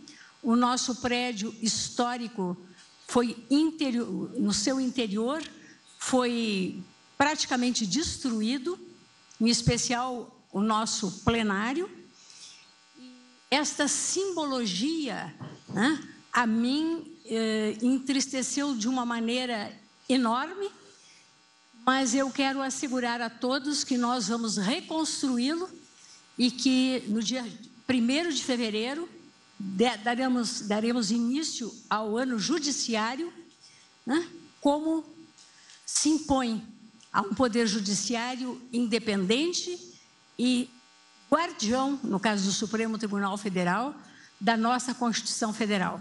[0.43, 2.57] o nosso prédio histórico
[3.07, 5.43] foi interior, no seu interior
[5.99, 6.82] foi
[7.18, 8.78] praticamente destruído,
[9.41, 11.91] em especial o nosso plenário.
[13.51, 15.34] Esta simbologia,
[15.68, 19.76] né, a mim, eh, entristeceu de uma maneira
[20.09, 20.70] enorme,
[21.84, 25.68] mas eu quero assegurar a todos que nós vamos reconstruí-lo
[26.38, 27.45] e que no dia
[27.88, 29.09] 1 de fevereiro
[30.02, 33.30] daremos, daremos início ao ano judiciário,
[34.06, 34.26] né,
[34.61, 35.04] como
[35.84, 36.62] se impõe
[37.12, 39.78] a um poder judiciário independente
[40.38, 40.70] e
[41.30, 43.94] guardião, no caso do Supremo Tribunal Federal,
[44.40, 46.00] da nossa Constituição Federal.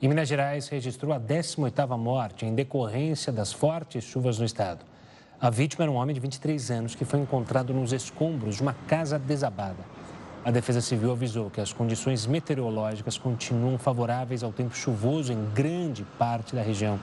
[0.00, 4.84] Em Minas Gerais, registrou a 18ª morte em decorrência das fortes chuvas no estado.
[5.40, 8.74] A vítima era um homem de 23 anos que foi encontrado nos escombros de uma
[8.74, 9.97] casa desabada.
[10.48, 16.06] A Defesa Civil avisou que as condições meteorológicas continuam favoráveis ao tempo chuvoso em grande
[16.18, 16.98] parte da região.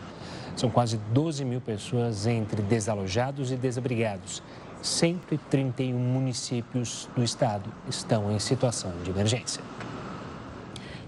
[0.55, 4.41] São quase 12 mil pessoas entre desalojados e desabrigados.
[4.81, 9.61] 131 municípios do estado estão em situação de emergência.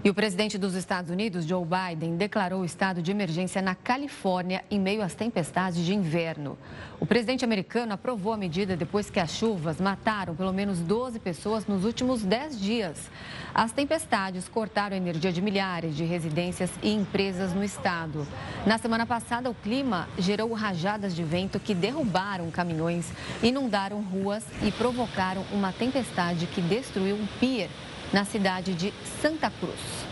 [0.04, 4.64] E o presidente dos Estados Unidos, Joe Biden, declarou o estado de emergência na Califórnia
[4.70, 6.56] em meio às tempestades de inverno.
[7.00, 11.66] O presidente americano aprovou a medida depois que as chuvas mataram pelo menos 12 pessoas
[11.66, 13.10] nos últimos 10 dias.
[13.52, 18.24] As tempestades cortaram a energia de milhares de residências e empresas no estado.
[18.64, 24.70] Na semana passada, o clima gerou rajadas de vento que derrubaram caminhões, inundaram ruas e
[24.70, 27.68] provocaram uma tempestade que destruiu um pier
[28.12, 30.08] na cidade de Santa Cruz.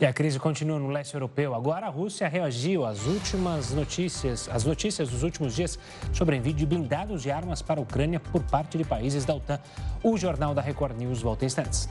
[0.00, 1.54] E a crise continua no leste europeu.
[1.54, 5.78] Agora a Rússia reagiu às últimas notícias, às notícias dos últimos dias
[6.12, 9.60] sobre envio de blindados e armas para a Ucrânia por parte de países da OTAN.
[10.02, 11.88] O Jornal da Record News volta instantes.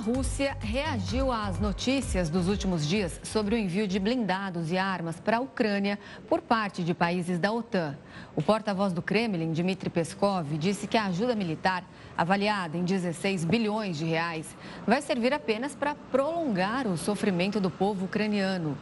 [0.00, 5.36] Rússia reagiu às notícias dos últimos dias sobre o envio de blindados e armas para
[5.36, 7.98] a Ucrânia por parte de países da OTAN.
[8.34, 11.84] O porta-voz do Kremlin, Dmitry Peskov, disse que a ajuda militar,
[12.16, 18.06] avaliada em 16 bilhões de reais, vai servir apenas para prolongar o sofrimento do povo
[18.06, 18.78] ucraniano.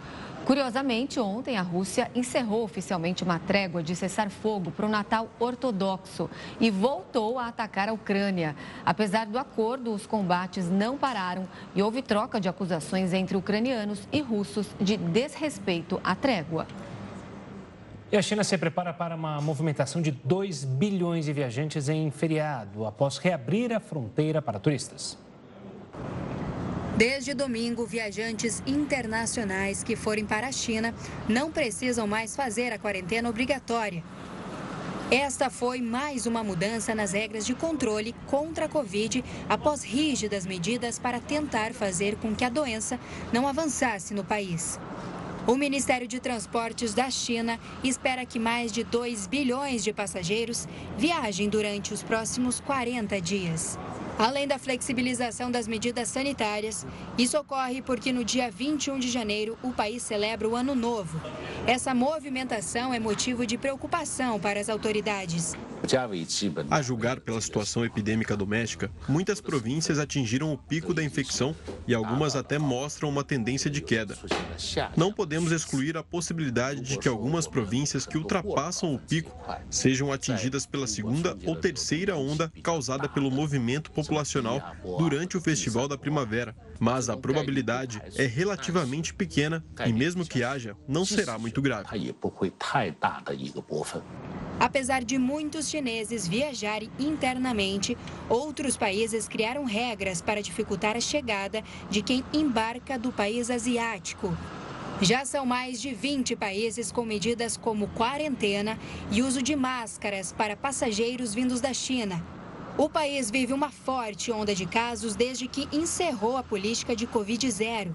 [0.49, 6.71] Curiosamente, ontem a Rússia encerrou oficialmente uma trégua de cessar-fogo para o Natal ortodoxo e
[6.71, 8.57] voltou a atacar a Ucrânia.
[8.83, 14.23] Apesar do acordo, os combates não pararam e houve troca de acusações entre ucranianos e
[14.23, 16.67] russos de desrespeito à trégua.
[18.11, 22.87] E a China se prepara para uma movimentação de 2 bilhões de viajantes em feriado,
[22.87, 25.28] após reabrir a fronteira para turistas.
[26.99, 30.93] Desde domingo, viajantes internacionais que forem para a China
[31.29, 34.03] não precisam mais fazer a quarentena obrigatória.
[35.09, 40.99] Esta foi mais uma mudança nas regras de controle contra a Covid após rígidas medidas
[40.99, 42.99] para tentar fazer com que a doença
[43.33, 44.77] não avançasse no país.
[45.47, 51.49] O Ministério de Transportes da China espera que mais de 2 bilhões de passageiros viajem
[51.49, 53.79] durante os próximos 40 dias.
[54.19, 56.85] Além da flexibilização das medidas sanitárias,
[57.17, 61.21] isso ocorre porque no dia 21 de janeiro o país celebra o Ano Novo.
[61.69, 65.57] Essa movimentação é motivo de preocupação para as autoridades.
[66.71, 71.55] A julgar pela situação epidêmica doméstica, muitas províncias atingiram o pico da infecção
[71.87, 74.19] e algumas até mostram uma tendência de queda.
[74.97, 79.35] Não podemos excluir a possibilidade de que algumas províncias que ultrapassam o pico
[79.71, 84.63] sejam atingidas pela segunda ou terceira onda causada pelo movimento populacional
[84.99, 86.57] durante o Festival da Primavera.
[86.81, 91.89] Mas a probabilidade é relativamente pequena e, mesmo que haja, não será muito grave.
[94.61, 97.97] Apesar de muitos chineses viajarem internamente,
[98.29, 104.37] outros países criaram regras para dificultar a chegada de quem embarca do país asiático.
[105.01, 108.77] Já são mais de 20 países com medidas como quarentena
[109.13, 112.21] e uso de máscaras para passageiros vindos da China.
[112.79, 117.93] O país vive uma forte onda de casos desde que encerrou a política de Covid-0.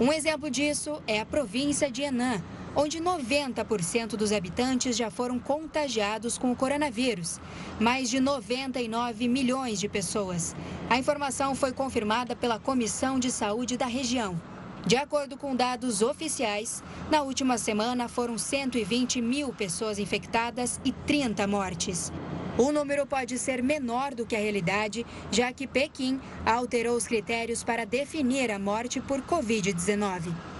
[0.00, 2.42] Um exemplo disso é a província de Henan,
[2.74, 7.38] onde 90% dos habitantes já foram contagiados com o coronavírus.
[7.78, 10.56] Mais de 99 milhões de pessoas.
[10.88, 14.40] A informação foi confirmada pela Comissão de Saúde da região.
[14.86, 21.46] De acordo com dados oficiais, na última semana foram 120 mil pessoas infectadas e 30
[21.46, 22.10] mortes.
[22.56, 27.64] O número pode ser menor do que a realidade, já que Pequim alterou os critérios
[27.64, 30.53] para definir a morte por Covid-19.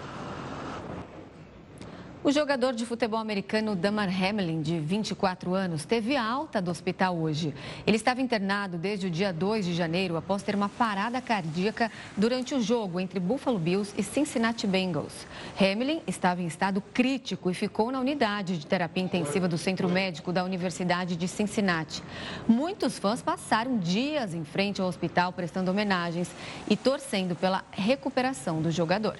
[2.25, 7.55] O jogador de futebol americano Damar Hamlin, de 24 anos, teve alta do hospital hoje.
[7.87, 12.55] Ele estava internado desde o dia 2 de janeiro após ter uma parada cardíaca durante
[12.55, 15.27] o jogo entre Buffalo Bills e Cincinnati Bengals.
[15.61, 20.33] Hamlin estava em estado crítico e ficou na unidade de terapia intensiva do Centro Médico
[20.33, 22.03] da Universidade de Cincinnati.
[22.49, 26.31] Muitos fãs passaram dias em frente ao hospital prestando homenagens
[26.70, 29.18] e torcendo pela recuperação do jogador.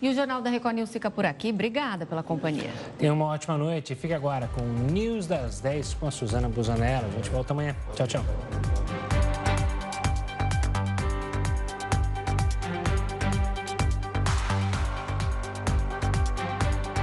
[0.00, 1.50] E o Jornal da Record News fica por aqui.
[1.50, 2.70] Obrigada pela companhia.
[2.96, 3.94] Tenha uma ótima noite.
[3.94, 7.06] Fique agora com o News das 10 com a Suzana Busanella.
[7.06, 7.74] A gente volta amanhã.
[7.94, 9.17] Tchau, tchau.